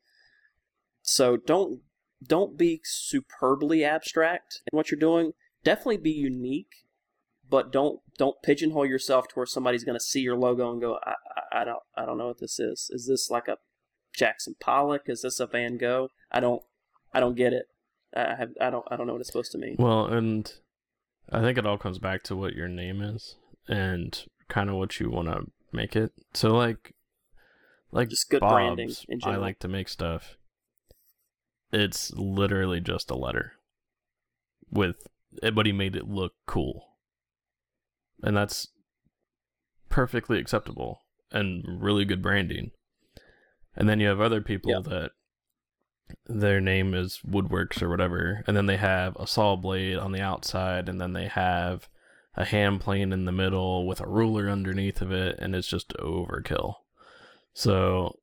[1.03, 1.81] So don't
[2.23, 5.33] don't be superbly abstract in what you're doing.
[5.65, 6.85] Definitely be unique,
[7.49, 10.99] but don't don't pigeonhole yourself to where somebody's going to see your logo and go,
[11.05, 11.15] I,
[11.53, 12.91] I, I don't I don't know what this is.
[12.93, 13.59] Is this like a
[14.15, 15.03] Jackson Pollock?
[15.07, 16.09] Is this a Van Gogh?
[16.31, 16.63] I don't
[17.13, 17.67] I don't get it.
[18.15, 19.77] I have I don't I don't know what it's supposed to mean.
[19.79, 20.53] Well, and
[21.31, 23.37] I think it all comes back to what your name is
[23.69, 26.13] and kind of what you want to make it.
[26.35, 26.95] So like
[27.93, 30.37] like just good Bob's, branding in I like to make stuff.
[31.73, 33.53] It's literally just a letter
[34.71, 35.07] with
[35.55, 36.89] but he made it look cool.
[38.23, 38.69] And that's
[39.89, 42.73] perfectly acceptable and really good branding.
[43.77, 44.85] And then you have other people yep.
[44.85, 45.11] that
[46.27, 50.21] their name is Woodworks or whatever, and then they have a saw blade on the
[50.21, 51.89] outside, and then they have
[52.35, 55.95] a hand plane in the middle with a ruler underneath of it, and it's just
[55.99, 56.75] overkill.
[57.53, 58.19] So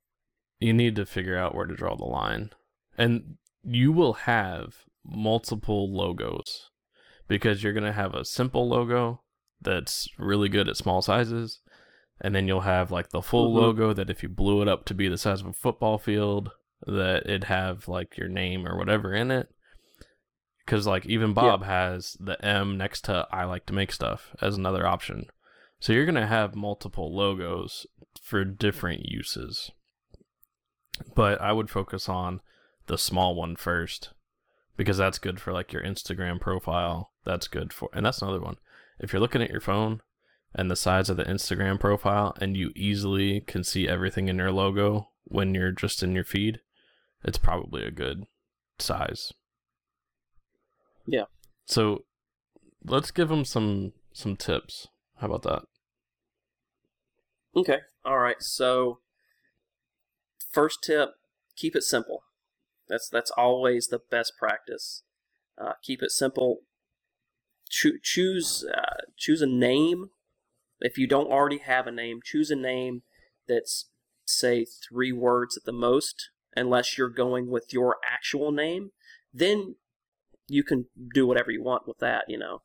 [0.60, 2.52] you need to figure out where to draw the line.
[2.98, 6.70] And you will have multiple logos
[7.28, 9.22] because you're going to have a simple logo
[9.62, 11.60] that's really good at small sizes.
[12.20, 13.60] And then you'll have like the full mm-hmm.
[13.60, 16.52] logo that if you blew it up to be the size of a football field,
[16.86, 19.50] that it have like your name or whatever in it.
[20.66, 24.58] Because like even Bob has the M next to I like to make stuff as
[24.58, 25.28] another option.
[25.80, 27.86] So you're going to have multiple logos
[28.22, 29.72] for different uses.
[31.16, 32.42] But I would focus on
[32.88, 34.10] the small one first
[34.76, 37.12] because that's good for like your Instagram profile.
[37.24, 38.58] That's good for, and that's another one.
[39.00, 40.02] If you're looking at your phone
[40.56, 44.52] and the size of the Instagram profile and you easily can see everything in your
[44.52, 46.60] logo when you're just in your feed,
[47.24, 48.26] it's probably a good
[48.80, 49.34] size.
[51.06, 51.26] Yeah.
[51.66, 52.04] So
[52.84, 54.88] let's give them some some tips.
[55.18, 55.64] How about that?
[57.56, 57.80] Okay.
[58.06, 58.42] All right.
[58.42, 59.00] So
[60.52, 61.12] first tip,
[61.56, 62.24] keep it simple.
[62.88, 65.04] That's that's always the best practice.
[65.60, 66.60] Uh, keep it simple.
[67.70, 70.10] Cho- choose uh, choose a name.
[70.80, 73.02] If you don't already have a name, choose a name
[73.48, 73.90] that's
[74.26, 76.30] say three words at the most.
[76.58, 78.92] Unless you're going with your actual name,
[79.34, 79.76] then
[80.48, 82.26] you can do whatever you want with that.
[82.28, 82.62] You know,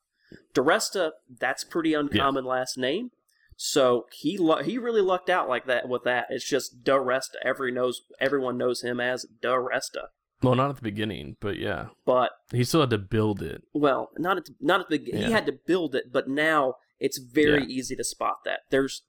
[0.55, 3.11] DiResta, that's pretty uncommon last name.
[3.57, 6.27] So he lu- he really lucked out like that with that.
[6.31, 7.37] It's just DiResta.
[7.45, 10.07] Every knows everyone knows him as DiResta.
[10.43, 13.63] Well, not at the beginning, but yeah, But he still had to build it.
[13.73, 17.19] well, not at the, not at the he had to build it, but now it's
[17.19, 17.69] very Yeah.
[17.69, 18.61] easy to spot that.
[18.71, 19.03] There's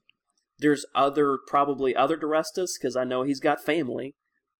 [0.58, 4.14] there's other probably other DiRestas because I know he's got family,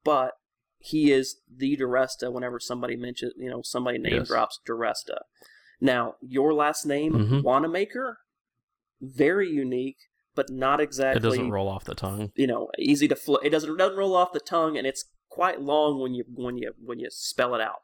[0.04, 0.32] but
[0.78, 4.28] he is the DiResta whenever somebody mentions you know somebody name Yes.
[4.28, 5.18] drops DiResta.
[5.80, 7.42] Now your last name Mhm.
[7.42, 8.18] Wanamaker,
[9.00, 9.96] very unique,
[10.34, 12.32] but not exactly It doesn't roll off the tongue.
[12.36, 15.04] you know easy to fl- it doesn't it doesn't roll off the tongue and it's
[15.28, 17.80] quite long when you when you when you spell it out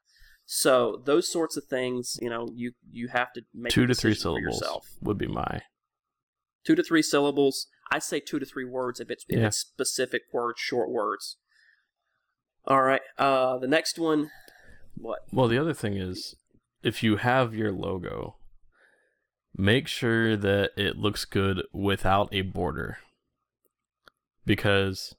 [0.46, 4.14] so those sorts of things you know you you have to make Two to three
[4.14, 4.62] syllables
[5.00, 5.62] would be my.
[6.64, 9.46] two to three syllables i say two to three words if it's if Yeah.
[9.48, 11.38] it's specific words short words
[12.66, 14.30] all right uh the next one
[14.96, 16.36] what Well, the other thing is,
[16.82, 18.36] if you have your logo,
[19.56, 22.98] make sure that it looks good without a border.
[24.44, 25.14] Because,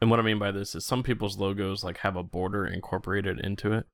[0.00, 3.40] and what I mean by this is some people's logos like have a border incorporated
[3.40, 3.86] into it,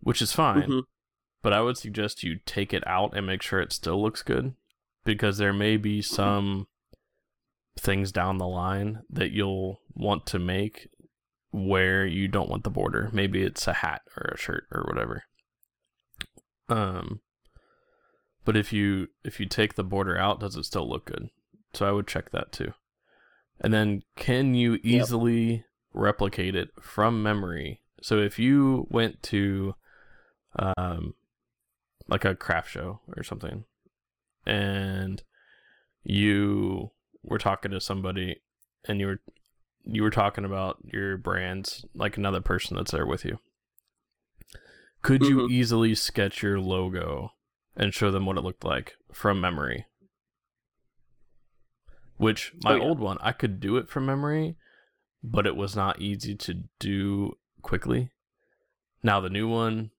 [0.00, 0.68] which is fine.
[0.68, 0.82] Mhm.
[1.42, 4.54] But I would suggest you take it out and make sure it still looks good,
[5.04, 6.68] because there may be some
[7.76, 10.88] things down the line that you'll want to make
[11.50, 13.08] where you don't want the border.
[13.12, 15.24] Maybe it's a hat or a shirt or whatever.
[16.68, 17.20] Um
[18.44, 21.28] but if you if you take the border out, does it still look good?
[21.74, 22.72] So I would check that too.
[23.60, 27.82] And then can you easily replicate it from memory?
[28.02, 29.74] So if you went to
[30.58, 31.14] um
[32.08, 33.64] like a craft show or something
[34.46, 35.22] and
[36.02, 36.90] you
[37.22, 38.40] were talking to somebody
[38.86, 39.20] and you were
[39.90, 43.38] you were talking about your brands like another person that's there with you
[45.02, 45.50] could you Mhm.
[45.50, 47.32] easily sketch your logo
[47.74, 49.86] and show them what it looked like from memory
[52.16, 52.82] which my Oh, yeah.
[52.82, 54.56] old one i could do it from memory
[55.22, 58.10] but it was not easy to do quickly
[59.02, 59.90] now the new one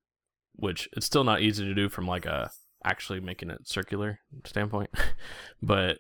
[0.56, 2.52] which it's still not easy to do from like a
[2.86, 4.90] actually making it circular standpoint
[5.62, 6.00] but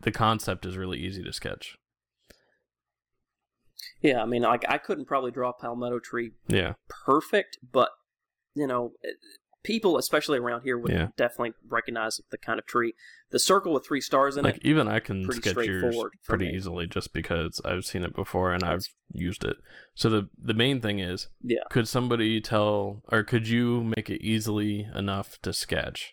[0.00, 1.76] the concept is really easy to sketch
[4.02, 6.74] yeah i mean like i couldn't probably draw a palmetto tree yeah
[7.06, 7.90] perfect, but
[8.54, 9.08] you know, eh,
[9.62, 11.08] people, especially around here, would Yeah.
[11.16, 12.92] definitely recognize the kind of tree.
[13.30, 14.64] The circle with three stars in like it.
[14.66, 15.96] even i can sketch yours
[16.28, 16.54] pretty me.
[16.54, 19.56] easily just because i've seen it before and i've used it
[19.94, 21.60] so the the main thing is Yeah.
[21.70, 26.12] could somebody tell or could you make it easily enough to sketch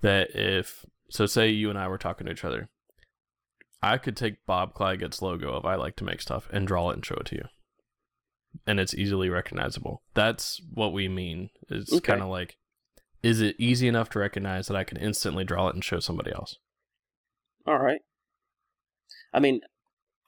[0.00, 2.70] that if so say you and i were talking to each other
[3.82, 6.94] i could take bob Clagett's logo of i like to make stuff and draw it
[6.94, 7.44] and show it to you
[8.66, 12.12] and it's easily recognizable that's what we mean it's Okay.
[12.12, 12.56] kind of like
[13.22, 16.32] is it easy enough to recognize that i can instantly draw it and show somebody
[16.32, 16.56] else
[17.66, 18.00] All right.
[19.34, 19.60] I mean,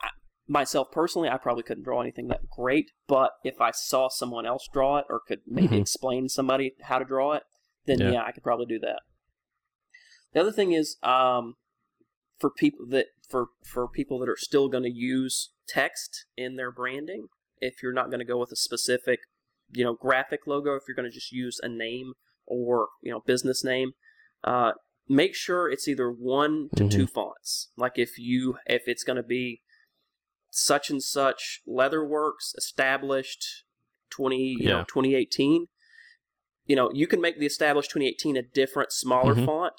[0.03, 0.09] I,
[0.47, 4.69] myself personally, I probably couldn't draw anything that great, but if I saw someone else
[4.71, 5.81] draw it or could maybe Mhm.
[5.81, 7.45] explain to somebody how to draw it,
[7.87, 8.11] then Yeah.
[8.13, 8.25] yeah.
[8.25, 9.01] I could probably do that.
[10.35, 11.57] The other thing is, um,
[12.39, 16.71] for people that for for people that are still going to use text in their
[16.73, 17.29] branding,
[17.59, 19.21] if you're not going to go with a specific,
[19.71, 22.15] you know, graphic logo, if you're going to just use a name
[22.47, 23.93] or you know business name,
[24.45, 24.73] uh,
[25.09, 26.91] make sure it's either one to Mhm.
[26.91, 27.71] two fonts.
[27.77, 29.63] Like if you if it's going to be
[30.51, 33.65] such and such Leatherworks established
[34.11, 35.67] twenty you know 2018.
[36.67, 39.45] You know, you can make the established 2018 a different, smaller Mhm.
[39.45, 39.75] font,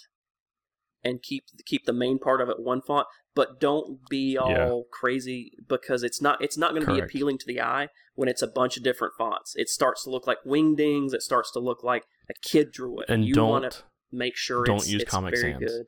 [1.03, 4.81] and keep keep the main part of it one font, but don't be all yeah.
[4.91, 8.41] crazy because it's not it's not going to be appealing to the eye when it's
[8.41, 9.53] a bunch of different fonts.
[9.55, 11.13] It starts to look like wingdings.
[11.13, 13.09] It starts to look like a kid drew it.
[13.09, 15.59] And you want to make sure don't use Comic Sans.
[15.59, 15.85] Good.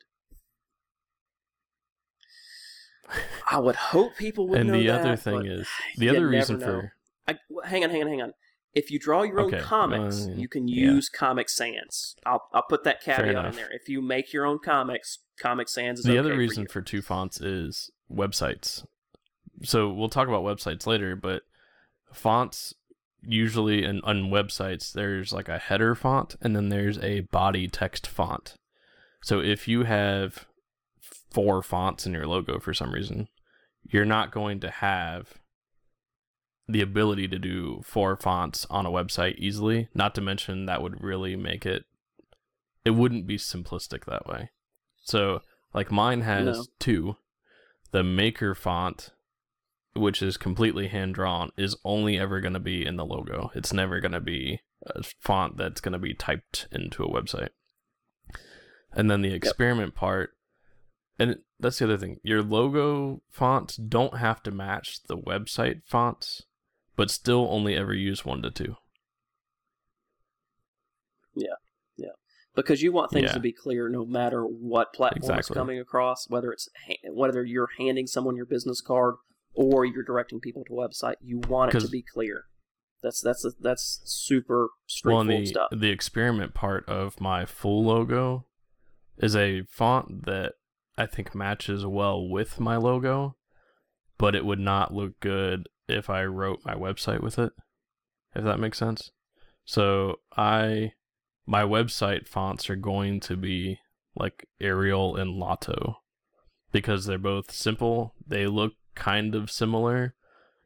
[3.49, 4.59] I would hope people would.
[4.59, 6.93] And the that, other thing is the other reason for.
[7.27, 8.33] I, hang on, hang on, hang on.
[8.73, 10.91] If you draw your own Okay, comics, uh, you can yeah.
[10.91, 12.15] use Comic Sans.
[12.25, 13.69] I'll I'll put that caveat in there.
[13.71, 16.69] If you make your own comics, Comic Sans is the okay other for reason you.
[16.69, 18.85] for two fonts is websites.
[19.63, 21.43] So we'll talk about websites later, but
[22.11, 22.73] fonts
[23.21, 28.05] usually in on websites there's like a header font and then there's a body text
[28.07, 28.55] font.
[29.21, 30.45] So if you have
[31.31, 33.27] four fonts in your logo for some reason,
[33.83, 35.35] you're not going to have
[36.67, 39.89] the ability to do four fonts on a website easily.
[39.93, 41.85] Not to mention that would really make it
[42.85, 44.49] it wouldn't be simplistic that way.
[45.03, 45.41] So
[45.73, 46.65] like mine has No.
[46.79, 47.15] two.
[47.91, 49.11] The maker font,
[49.93, 53.51] which is completely hand drawn, is only ever going to be in the logo.
[53.55, 57.49] It's never going to be a font that's going to be typed into a website.
[58.91, 60.31] And then the experiment part,
[61.17, 62.19] and that's the other thing.
[62.23, 66.43] Your logo fonts don't have to match the website fonts,
[66.95, 68.75] but still only ever use one to two.
[71.35, 71.55] Yeah,
[71.97, 72.09] yeah,
[72.55, 73.33] because you want things Yeah.
[73.33, 75.55] to be clear no matter what platform it's Exactly.
[75.55, 79.15] coming across, whether it's ha- whether you're handing someone your business card
[79.55, 81.15] or you're directing people to a website.
[81.21, 82.45] You want it to be clear.
[83.01, 85.69] That's that's that's super Well, straightforward and the, stuff.
[85.71, 88.45] the experiment part of my full logo
[89.17, 90.53] is a font that
[90.97, 93.35] I think matches well with my logo,
[94.17, 97.53] but it would not look good if I wrote my website with it.
[98.35, 99.11] If that makes sense.
[99.65, 100.93] So I
[101.45, 103.79] my website fonts are going to be
[104.15, 105.95] like Arial and Lato
[106.71, 108.15] because they're both simple.
[108.25, 110.15] They look kind of similar.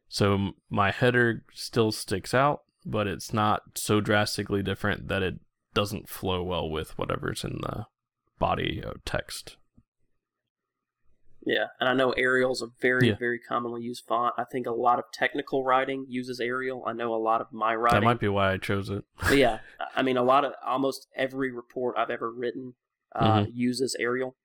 [0.08, 5.40] So my header still sticks out, but it's not so drastically different that it
[5.74, 7.86] doesn't flow well with whatever's in the
[8.38, 9.56] body of text.
[11.48, 13.14] Yeah, and I know Arial's a very Yeah.
[13.18, 14.34] very commonly used font.
[14.36, 16.84] I think a lot of technical writing uses Arial.
[16.86, 18.00] I know a lot of my writing.
[18.00, 19.04] That might be why I chose it.
[19.32, 19.60] Yeah,
[19.96, 22.74] I mean, a lot of almost every report I've ever written
[23.14, 23.50] uh, Mm-hmm.
[23.54, 24.36] uses Arial,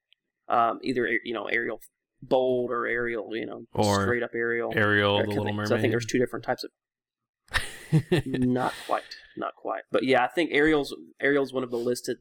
[0.48, 1.82] um, either you know Arial
[2.22, 4.72] bold or Arial, you know, Or straight up Arial.
[4.74, 5.68] Ariel, Or the Little Mermaid.
[5.68, 6.72] So I think there's two different types of.
[8.26, 9.04] not quite,
[9.38, 12.18] not quite, but yeah, I think Arial's Arial's one of the listed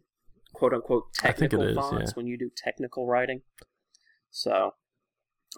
[0.52, 2.14] quote unquote I think it technical is, fonts yeah.
[2.14, 3.42] when you do technical writing.
[4.32, 4.74] So,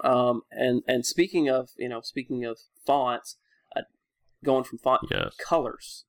[0.02, 3.36] um, and and speaking of you know speaking of fonts,
[3.74, 3.82] uh,
[4.44, 5.34] going from font yes.
[5.42, 6.04] colors.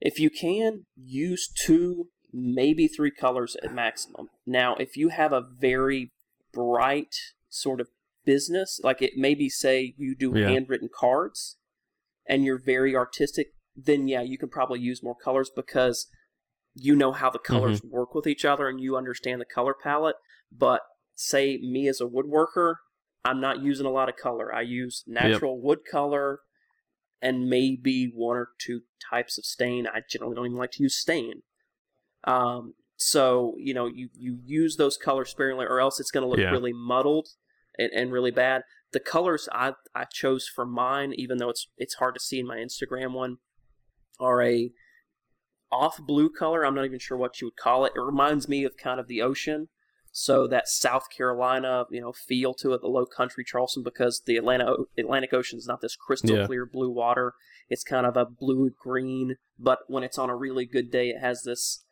[0.00, 4.28] If you can, use two, maybe three colors at maximum.
[4.46, 6.12] Now, if you have a very
[6.52, 7.16] bright
[7.48, 7.88] sort of
[8.24, 10.50] business, like it maybe say you do Yeah.
[10.50, 11.56] handwritten cards
[12.26, 16.06] and you're very artistic, then yeah, you can probably use more colors because
[16.74, 20.16] you know how the colors work with each other and you understand the color palette.
[20.56, 20.80] But
[21.14, 22.76] say me as a woodworker,
[23.24, 24.54] I'm not using a lot of color.
[24.54, 26.40] I use natural wood color
[27.20, 29.86] and maybe one or two types of stain.
[29.86, 31.42] I generally don't even like to use stain.
[32.24, 36.28] Um, so you know, you you use those colors sparingly, or else it's going to
[36.28, 36.50] look Yeah.
[36.50, 37.28] really muddled
[37.78, 38.62] and, and really bad.
[38.92, 42.46] The colors I I chose for mine, even though it's it's hard to see in
[42.46, 43.36] my Instagram one,
[44.18, 44.72] are a
[45.70, 46.64] off blue color.
[46.64, 47.92] I'm not even sure what you would call it.
[47.94, 49.68] It reminds me of kind of the ocean.
[50.20, 54.36] So that South Carolina, you know, feel to it, the low country Charleston, because the
[54.36, 56.44] Atlanta Atlantic Ocean is not this crystal Yeah.
[56.44, 57.34] clear blue water.
[57.68, 61.20] It's kind of a blue green, but when it's on a really good day, it
[61.20, 61.84] has this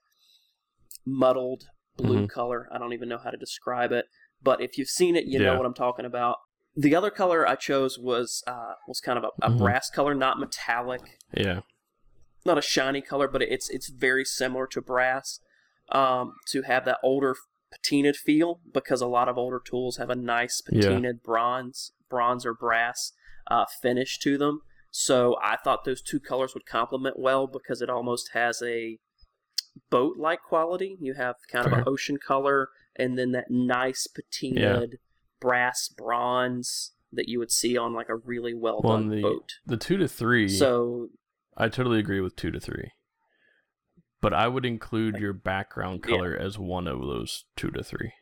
[1.07, 2.29] muddled blue Mhm.
[2.29, 2.69] color.
[2.73, 4.07] I don't even know how to describe it,
[4.43, 6.39] but if you've seen it, you know what I'm talking about.
[6.75, 9.59] The other color I chose was uh, was kind of a, a Mhm.
[9.59, 11.61] brass color, not metallic Yeah.
[12.45, 15.39] not a shiny color, but it's it's very similar to brass.
[15.91, 17.37] Um, to have that older
[17.83, 20.89] patinaed feel because a lot of older tools have a nice Yeah.
[20.89, 23.13] patinaed bronze, bronze or brass
[23.51, 24.61] uh, finish to them.
[24.91, 28.99] So I thought those two colors would complement well because it almost has a
[29.91, 30.97] boat-like quality.
[31.01, 34.95] You have kind of an ocean color and then that nice patinaed
[35.41, 39.53] brass bronze that you would see on like a really well done the boat.
[39.67, 40.49] the two to three.
[40.49, 41.09] So
[41.57, 42.91] I totally agree with two to three.
[44.31, 46.17] But I would include your background Yeah.
[46.17, 48.13] color as one of those two to three.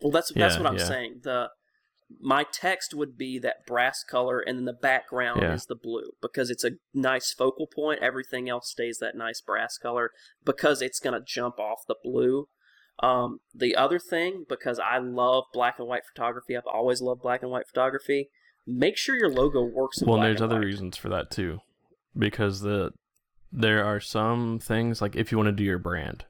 [0.00, 0.84] Well, that's that's Yeah, what I'm yeah.
[0.84, 1.20] saying.
[1.22, 1.50] The
[2.20, 5.54] my text would be that brass color, and then the background Yeah.
[5.54, 8.00] is the blue because it's a nice focal point.
[8.00, 10.10] Everything else stays that nice brass color
[10.44, 12.48] because it's gonna jump off the blue.
[13.00, 17.42] Um, the other thing, because I love black and white photography, I've always loved black
[17.42, 18.30] and white photography.
[18.66, 20.00] Make sure your logo works.
[20.00, 20.64] In Well, there's other white.
[20.64, 21.58] reasons for that too,
[22.16, 22.92] because the
[23.56, 26.26] there are some things like if you want to do your brand,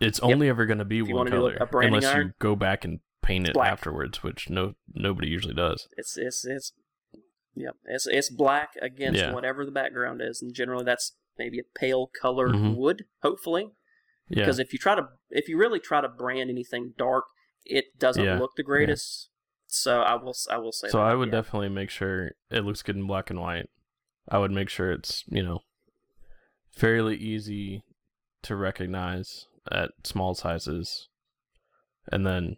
[0.00, 2.32] it's only ever going to be If one wanna do a- color unless iron, you
[2.38, 3.72] go back and paint it black.
[3.72, 5.88] afterwards, which no nobody usually does.
[5.96, 6.72] It's it's it's
[7.54, 9.32] yeah, it's it's black against Yeah.
[9.32, 12.76] whatever the background is, and generally that's maybe a pale colored Mhm.
[12.76, 13.70] wood, hopefully.
[14.28, 17.24] Yeah, Because if you try to if you really try to brand anything dark,
[17.64, 18.38] it doesn't Yeah.
[18.38, 19.30] look the greatest.
[19.66, 22.82] So I will I will say so that, I would definitely make sure it looks
[22.82, 23.70] good in black and white.
[24.28, 25.60] I would make sure it's you know
[26.70, 27.84] fairly easy
[28.42, 31.08] to recognize at small sizes,
[32.10, 32.56] and then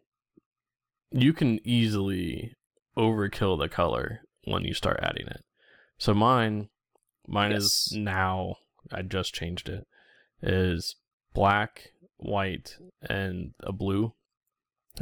[1.10, 2.54] you can easily
[2.96, 5.44] overkill the color when you start adding it.
[5.98, 6.68] So mine,
[7.26, 8.56] mine is now.
[8.92, 9.86] I just changed it.
[10.42, 10.96] Is
[11.34, 14.14] black, white, and a blue,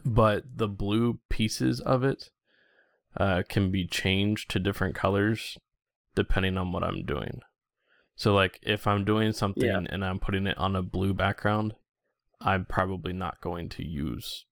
[0.04, 2.30] but the blue pieces of it
[3.16, 5.58] uh, can be changed to different colors
[6.14, 7.40] depending on what I'm doing.
[8.16, 9.82] So, like, if I'm doing something Yeah.
[9.88, 11.74] and I'm putting it on a blue background,
[12.40, 14.44] I'm probably not going to use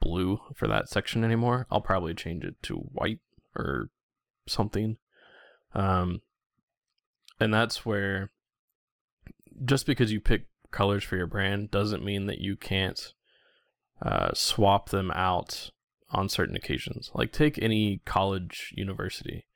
[0.00, 1.66] blue for that section anymore.
[1.70, 3.20] I'll probably change it to white
[3.56, 3.90] or
[4.46, 4.98] something.
[5.74, 6.20] Um,
[7.40, 8.30] and that's where
[9.64, 13.14] just because you pick colors for your brand doesn't mean that you can't
[14.02, 15.70] uh, swap them out
[16.10, 17.10] on certain occasions.
[17.14, 19.46] Like take any college university,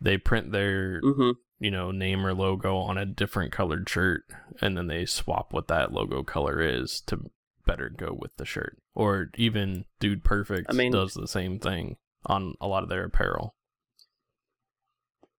[0.00, 1.34] they print their Mhm.
[1.58, 4.24] you know name or logo on a different colored shirt,
[4.60, 7.30] and then they swap what that logo color is to
[7.66, 8.78] better go with the shirt.
[8.94, 11.96] Or even Dude Perfect I mean- does the same thing
[12.26, 13.54] on a lot of their apparel.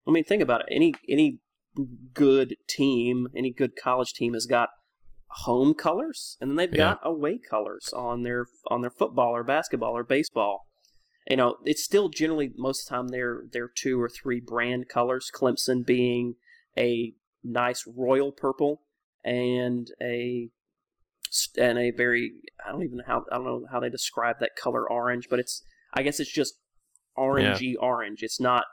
[0.08, 0.68] I mean, think about it.
[0.72, 1.40] Any any
[2.14, 4.70] good team, any good college team has got
[5.44, 6.94] home colors, and then they've Yeah.
[6.96, 10.66] got away colors on their on their football or basketball or baseball.
[11.30, 14.90] You know, it's still generally most of the time they're they're two or three brand
[14.90, 15.30] colors.
[15.34, 16.36] Clemson being
[16.78, 17.14] a
[17.44, 18.82] nice royal purple
[19.24, 20.50] and a
[21.58, 22.32] and a very
[22.68, 25.40] I don't even know how I don't know how they describe that color orange, but
[25.40, 25.64] it's
[25.94, 26.56] I guess it's just
[27.18, 28.24] orangey orange.
[28.24, 28.66] It's not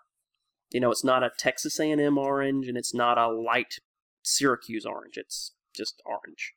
[0.71, 3.75] you know, it's not a Texas A&M orange and it's not a light
[4.23, 5.17] Syracuse orange.
[5.17, 6.55] It's just orange.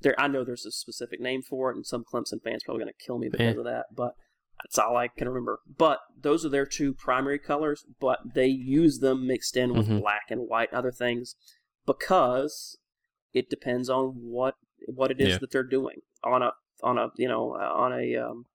[0.00, 2.92] There, I know there's a specific name for it, and some Clemson fans probably going
[2.96, 3.58] to kill me because Eh.
[3.58, 3.86] of that.
[3.94, 4.14] But
[4.62, 5.60] that's all I can remember.
[5.78, 7.84] But those are their two primary colors.
[8.00, 10.00] But they use them mixed in with Mhm.
[10.00, 11.36] black and white and other things
[11.86, 12.78] because
[13.32, 14.54] it depends on what
[14.86, 15.38] what it is Yeah.
[15.38, 18.46] that they're doing on a on a you know on a um,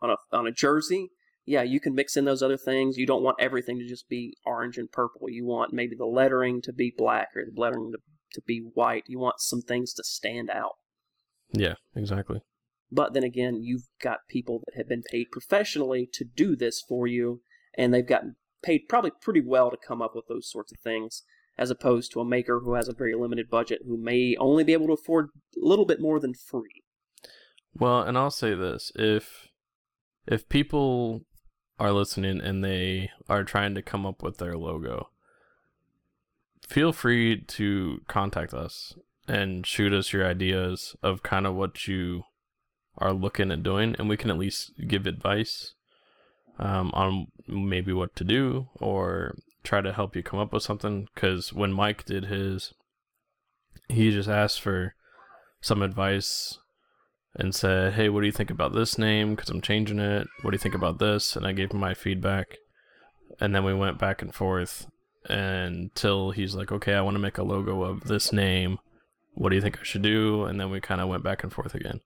[0.00, 1.10] on a on a jersey
[1.44, 2.98] yeah, you can mix in those other things.
[2.98, 5.30] You don't want everything to just be orange and purple.
[5.30, 7.98] You want maybe the lettering to be black or the lettering to,
[8.34, 9.04] to be white.
[9.06, 10.72] You want some things to stand out.
[11.54, 12.42] Yeah, exactly.
[12.90, 17.06] But then again, you've got people that have been paid professionally to do this for
[17.06, 17.42] you,
[17.76, 21.22] and they've gotten paid probably pretty well to come up with those sorts of things,
[21.56, 24.72] as opposed to a maker who has a very limited budget who may only be
[24.72, 26.82] able to afford a little bit more than free.
[27.74, 29.48] Well, and I'll say this: if
[30.26, 31.22] if people
[31.78, 35.10] are listening and they are trying to come up with their logo,
[36.66, 38.94] feel free to contact us
[39.28, 42.22] and shoot us your ideas of kind of what you
[42.98, 45.74] are looking at doing, and we can at least give advice
[46.58, 51.08] um, on maybe what to do or try to help you come up with something.
[51.14, 52.74] Because when Mike did his,
[53.88, 54.94] he just asked for
[55.60, 56.58] some advice
[57.34, 59.34] and said, "Hey, what do you think about this name?
[59.34, 60.26] Because I'm changing it.
[60.42, 62.56] What do you think about this?" And I gave him my feedback,
[63.40, 64.86] and then we went back and forth
[65.28, 68.78] until he's like, "Okay, I want to make a logo of this name.
[69.34, 71.52] What do you think I should do?" And then we kind of went back and
[71.52, 72.00] forth again.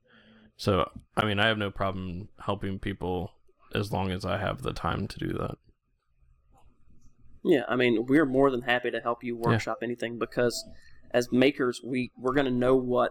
[0.63, 3.33] So, I mean, I have no problem helping people
[3.75, 5.57] as long as I have the time to do that.
[7.43, 10.65] Yeah, I mean, we're more than happy to help you workshop anything because
[11.11, 13.11] as makers, we we're going to know what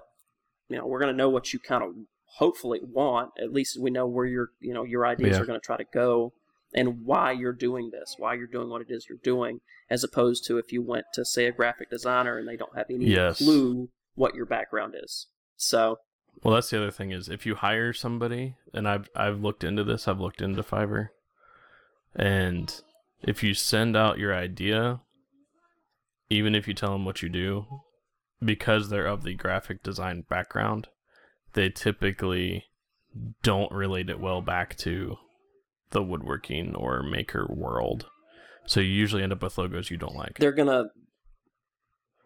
[0.70, 1.90] you know, we're going to know what you kind of
[2.38, 3.32] hopefully want.
[3.38, 5.42] At least we know where your you know your ideas Yeah.
[5.42, 6.32] are going to try to go
[6.74, 10.46] and why you're doing this, why you're doing what it is you're doing, as opposed
[10.46, 13.40] to if you went to say a graphic designer and they don't have any Yes.
[13.40, 15.28] clue what your background is.
[15.58, 15.98] So
[16.44, 19.84] Well, that's the other thing is if you hire somebody, and I've I've looked into
[19.84, 21.10] this, I've looked into Fiverr,
[22.16, 22.82] and
[23.22, 25.02] if you send out your idea,
[26.30, 27.66] even if you tell them what you do,
[28.44, 30.88] because they're of the graphic design background,
[31.54, 32.66] they typically
[33.44, 35.18] don't relate it well back to
[35.92, 38.08] the woodworking or maker world.
[38.66, 40.38] So you usually end up with logos you don't like.
[40.40, 40.86] they're gonna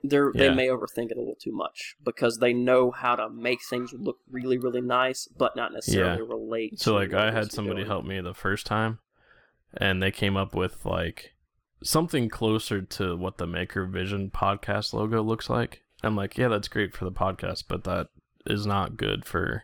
[0.09, 3.59] they're they may overthink it a little too much because they know how to make
[3.63, 7.81] things look really really nice but not necessarily relate So to like I had somebody
[7.81, 7.87] doing.
[7.87, 8.99] help me the first time
[9.75, 11.33] and they came up with like
[11.83, 15.81] something closer to what the Maker Vision podcast logo looks like.
[16.03, 18.07] I'm like, yeah, that's great for the podcast, but that
[18.45, 19.63] is not good for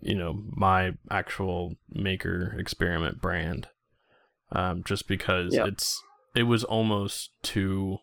[0.00, 3.66] you know my actual maker experiment brand
[4.52, 6.00] um, just because it's
[6.34, 7.98] it was almost too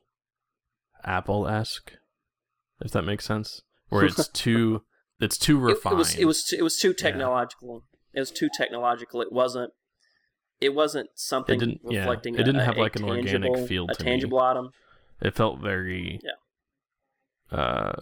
[1.07, 1.93] apple esque
[2.81, 4.83] if that makes sense where it's too
[5.19, 7.83] it's too refined it was it was too, it was too technological.
[8.13, 9.21] It was too technological.
[9.21, 9.71] It wasn't.
[10.59, 12.33] It wasn't something didn't- yeah, reflecting.
[12.35, 14.09] it didn't a, have, a like, an organic tangible- feel A to me.
[14.11, 14.69] tangible item.
[15.21, 16.19] it felt very
[17.51, 17.93] uh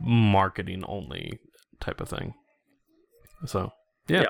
[0.00, 1.38] marketing only
[1.80, 2.34] type of thing
[3.46, 3.70] so
[4.08, 4.28] yeah, Yeah.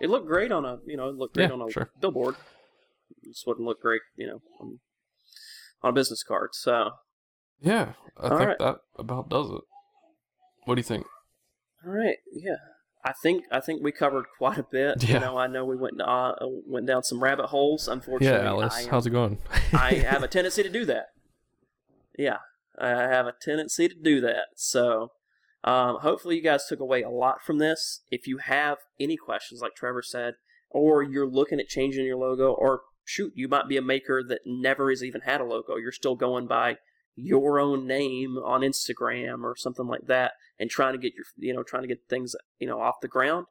[0.00, 1.90] It looked great on a you know it looked great Yeah, on a sure.
[2.00, 2.34] billboard.
[3.22, 4.80] It just wouldn't look great you know on,
[5.82, 6.50] on a business card.
[6.54, 6.90] So
[7.62, 8.58] Yeah, I All think right.
[8.58, 9.60] that about does it.
[10.64, 11.06] What do you think?
[11.84, 12.56] all right, yeah.
[13.04, 15.02] I think I think we covered quite a bit.
[15.02, 15.14] Yeah.
[15.14, 16.34] You know, I know we went uh,
[16.66, 17.88] went down some rabbit holes.
[17.88, 19.38] Unfortunately, Yeah, Alice, am- how's it going?
[19.72, 21.06] I have a tendency to do that.
[22.18, 22.38] Yeah,
[22.78, 24.46] I have a tendency to do that.
[24.56, 25.12] So,
[25.64, 28.02] um, hopefully, you guys took away a lot from this.
[28.10, 30.34] If you have any questions, like Trevor said,
[30.70, 34.42] or you're looking at changing your logo, or shoot, you might be a maker that
[34.46, 35.76] never has even had a logo.
[35.76, 36.76] You're still going by
[37.14, 41.52] your own name on Instagram or something like that, and trying to get your, you
[41.52, 43.46] know, trying to get things, you know, off the ground.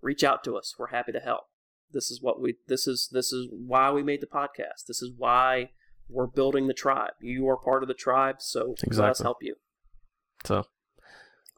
[0.00, 0.74] Reach out to us.
[0.78, 1.44] We're happy to help
[1.92, 5.10] this is what we this is this is why we made the podcast this is
[5.16, 5.70] why
[6.08, 9.54] we're building the tribe you are part of the tribe so let us help you
[10.44, 10.64] so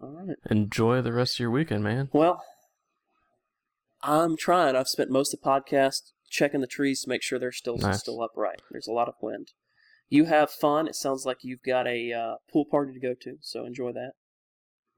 [0.02, 2.08] all right enjoy the rest of your weekend, man.
[2.12, 2.42] well
[4.02, 7.52] i'm trying i've spent most of the podcast checking the trees to make sure they're
[7.52, 8.00] still Nice.
[8.00, 9.52] still upright there's a lot of wind
[10.08, 13.36] you have fun it sounds like you've got a uh, pool party to go to
[13.40, 14.12] so enjoy that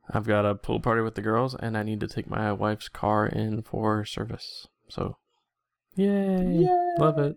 [0.08, 2.88] I've got a pool party with the girls, and I need to take my wife's
[2.88, 4.68] car in for service.
[4.88, 5.16] So,
[5.96, 6.64] yay!
[6.96, 7.34] Love it.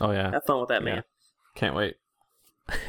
[0.00, 0.94] Oh yeah, have fun with that Yeah.
[0.94, 1.02] man
[1.56, 1.96] can't wait.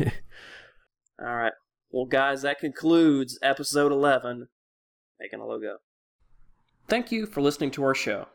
[1.20, 1.54] all right
[1.92, 4.48] well guys that concludes episode 11
[5.20, 5.78] making a logo
[6.88, 8.28] thank you for listening to our show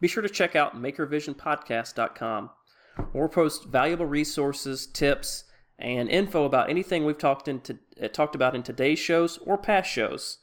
[0.00, 2.50] be sure to check out makervisionpodcast.com
[3.12, 5.44] we post valuable resources tips
[5.78, 9.90] and info about anything we've talked into uh, talked about in today's shows or past
[9.90, 10.38] shows.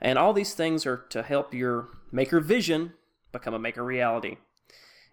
[0.00, 2.92] And all these things are to help your maker vision
[3.32, 4.36] become a maker reality.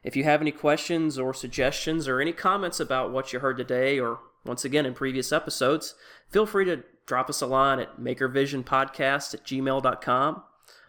[0.03, 3.99] If you have any questions or suggestions or any comments about what you heard today
[3.99, 5.95] or once again in previous episodes,
[6.29, 10.43] feel free to drop us a line at makervisionpodcast at gmail.com,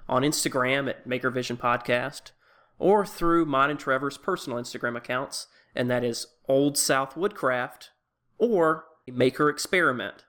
[0.09, 2.32] on Instagram at makervisionpodcast,
[2.78, 7.91] or through mine and Trevor's personal Instagram accounts, and that is Old South Woodcraft
[8.39, 10.25] or Maker Experiment.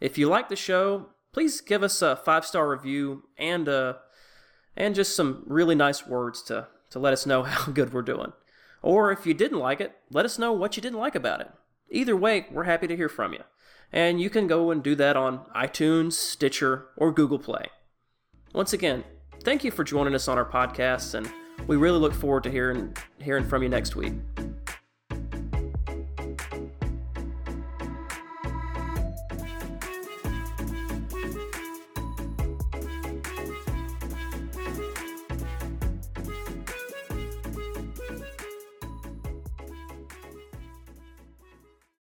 [0.00, 3.94] If you like the show, please give us a five star review and uh,
[4.76, 8.32] and just some really nice words to, to let us know how good we're doing.
[8.82, 11.50] Or if you didn't like it, let us know what you didn't like about it.
[11.90, 13.40] Either way, we're happy to hear from you.
[13.92, 17.66] And you can go and do that on iTunes, Stitcher, or Google Play.
[18.52, 19.04] Once again,
[19.42, 21.30] thank you for joining us on our podcast, and
[21.66, 24.14] we really look forward to hearing, hearing from you next week.